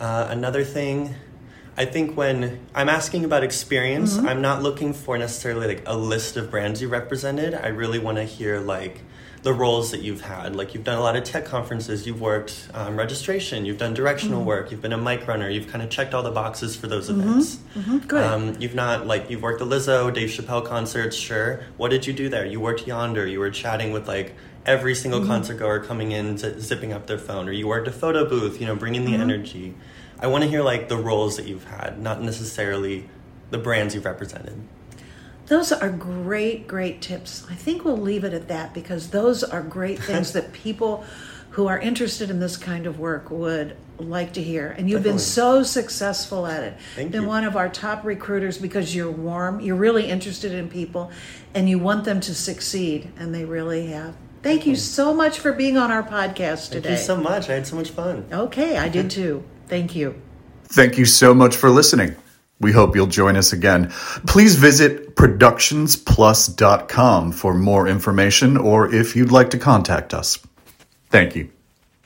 Uh, 0.01 0.27
another 0.31 0.65
thing. 0.65 1.15
I 1.77 1.87
think 1.87 2.17
when 2.19 2.61
I'm 2.75 2.89
asking 2.91 3.25
about 3.25 3.43
experience, 3.45 4.17
Mm-hmm. 4.17 4.29
I'm 4.29 4.43
not 4.43 4.63
looking 4.63 4.93
for 4.93 5.17
necessarily 5.17 5.67
like 5.67 5.83
a 5.87 5.97
list 5.97 6.37
of 6.37 6.51
brands 6.51 6.83
you 6.83 6.89
represented. 6.89 7.55
I 7.55 7.69
really 7.69 7.99
want 7.99 8.19
to 8.19 8.25
hear 8.25 8.59
like 8.61 9.01
the 9.43 9.53
roles 9.53 9.91
that 9.91 10.03
you've 10.03 10.21
had. 10.21 10.55
Like 10.55 10.73
you've 10.73 10.85
done 10.85 10.99
a 10.99 11.01
lot 11.01 11.17
of 11.17 11.25
tech 11.25 11.45
conferences, 11.45 12.07
you've 12.07 12.21
worked 12.21 12.69
um, 12.75 12.97
registration, 12.97 13.65
you've 13.67 13.79
done 13.79 13.93
directional 13.93 14.39
Mm-hmm. 14.39 14.47
work, 14.49 14.71
you've 14.71 14.81
been 14.81 14.93
a 14.93 14.99
mic 14.99 15.27
runner, 15.27 15.49
you've 15.51 15.67
kind 15.69 15.83
of 15.83 15.91
checked 15.91 16.15
all 16.15 16.23
the 16.23 16.31
boxes 16.31 16.77
for 16.77 16.87
those 16.87 17.11
events. 17.11 17.57
Mm-hmm. 17.77 17.99
good. 18.07 18.23
Um, 18.25 18.57
you've 18.61 18.75
not 18.77 19.07
like 19.09 19.31
you've 19.31 19.43
worked 19.43 19.59
the 19.59 19.67
Lizzo, 19.67 20.15
Dave 20.15 20.29
Chappelle 20.31 20.65
concerts, 20.65 21.17
sure. 21.17 21.65
What 21.77 21.91
did 21.91 22.07
you 22.07 22.13
do 22.13 22.29
there? 22.29 22.47
You 22.47 22.61
worked 22.61 22.87
Yondr. 22.87 23.29
You 23.31 23.41
were 23.41 23.51
chatting 23.51 23.93
with 23.93 24.07
like 24.07 24.35
every 24.65 24.95
single 24.95 25.19
Mm-hmm. 25.21 25.29
concert 25.31 25.55
goer 25.59 25.81
coming 25.81 26.13
in, 26.13 26.39
z- 26.39 26.61
zipping 26.61 26.93
up 26.93 27.09
their 27.09 27.19
phone, 27.19 27.49
or 27.49 27.53
you 27.53 27.67
worked 27.67 27.89
a 27.89 27.93
photo 27.93 28.29
booth. 28.29 28.61
You 28.61 28.67
know, 28.69 28.77
bringing 28.77 29.03
Mm-hmm. 29.03 29.13
the 29.13 29.19
energy. 29.25 29.75
I 30.21 30.29
want 30.29 30.45
to 30.45 30.51
hear 30.51 30.63
like 30.63 30.89
the 30.89 30.97
roles 30.97 31.37
that 31.37 31.47
you've 31.49 31.65
had, 31.65 31.99
not 32.01 32.23
necessarily 32.23 33.09
the 33.51 33.59
brands 33.59 33.93
you've 33.97 34.05
represented. 34.05 34.57
Those 35.53 35.71
are 35.71 35.91
great, 35.91 36.67
great 36.67 37.03
tips. 37.03 37.47
I 37.51 37.55
think 37.55 37.85
we'll 37.85 37.99
leave 37.99 38.25
it 38.25 38.33
at 38.33 38.49
that 38.49 38.73
because 38.73 39.11
those 39.11 39.45
are 39.45 39.61
great 39.61 39.99
things 40.03 40.33
that 40.33 40.55
people 40.55 41.05
who 41.51 41.67
are 41.67 41.79
interested 41.79 42.31
in 42.31 42.41
this 42.41 42.57
kind 42.57 42.87
of 42.87 42.99
work 42.99 43.31
would 43.31 43.77
like 43.99 44.33
to 44.33 44.43
hear. 44.43 44.71
And 44.71 44.88
you've 44.88 45.03
been 45.03 45.19
so 45.19 45.62
successful 45.62 46.47
at 46.47 46.62
it. 46.62 46.79
Thank 46.95 47.12
been 47.12 47.25
you. 47.25 47.29
one 47.29 47.45
of 47.45 47.55
our 47.55 47.69
top 47.69 48.03
recruiters 48.03 48.57
because 48.57 48.97
you're 48.97 49.11
warm, 49.11 49.61
you're 49.61 49.77
really 49.77 50.09
interested 50.09 50.53
in 50.53 50.71
people, 50.71 51.11
and 51.53 51.69
you 51.69 51.79
want 51.79 52.05
them 52.05 52.21
to 52.21 52.35
succeed, 52.35 53.12
and 53.19 53.35
they 53.35 53.45
really 53.45 53.88
have. 53.88 54.17
Thank 54.43 54.65
you 54.65 54.75
so 54.75 55.12
much 55.12 55.38
for 55.38 55.53
being 55.53 55.77
on 55.77 55.91
our 55.91 56.03
podcast 56.03 56.71
today. 56.71 56.88
Thank 56.88 57.01
you 57.01 57.05
so 57.05 57.17
much. 57.19 57.51
I 57.51 57.57
had 57.57 57.67
so 57.67 57.77
much 57.77 57.91
fun. 57.91 58.25
okay, 58.33 58.79
I 58.79 58.88
did 58.88 59.11
too. 59.11 59.45
Thank 59.69 59.95
you. 59.95 60.19
Thank 60.65 60.97
you 60.97 61.05
so 61.05 61.35
much 61.35 61.57
for 61.57 61.69
listening. 61.69 62.17
We 62.62 62.72
hope 62.72 62.96
you'll 62.96 63.09
join 63.09 63.37
us 63.37 63.53
again. 63.53 63.90
Please 64.27 64.57
visit 64.57 65.16
productionsplus.com 65.16 67.33
for 67.33 67.53
more 67.55 67.87
information 67.87 68.57
or 68.57 68.94
if 68.94 69.14
you'd 69.14 69.33
like 69.33 69.51
to 69.51 69.59
contact 69.59 70.14
us. 70.14 70.38
Thank 71.11 71.37
you. 71.37 71.52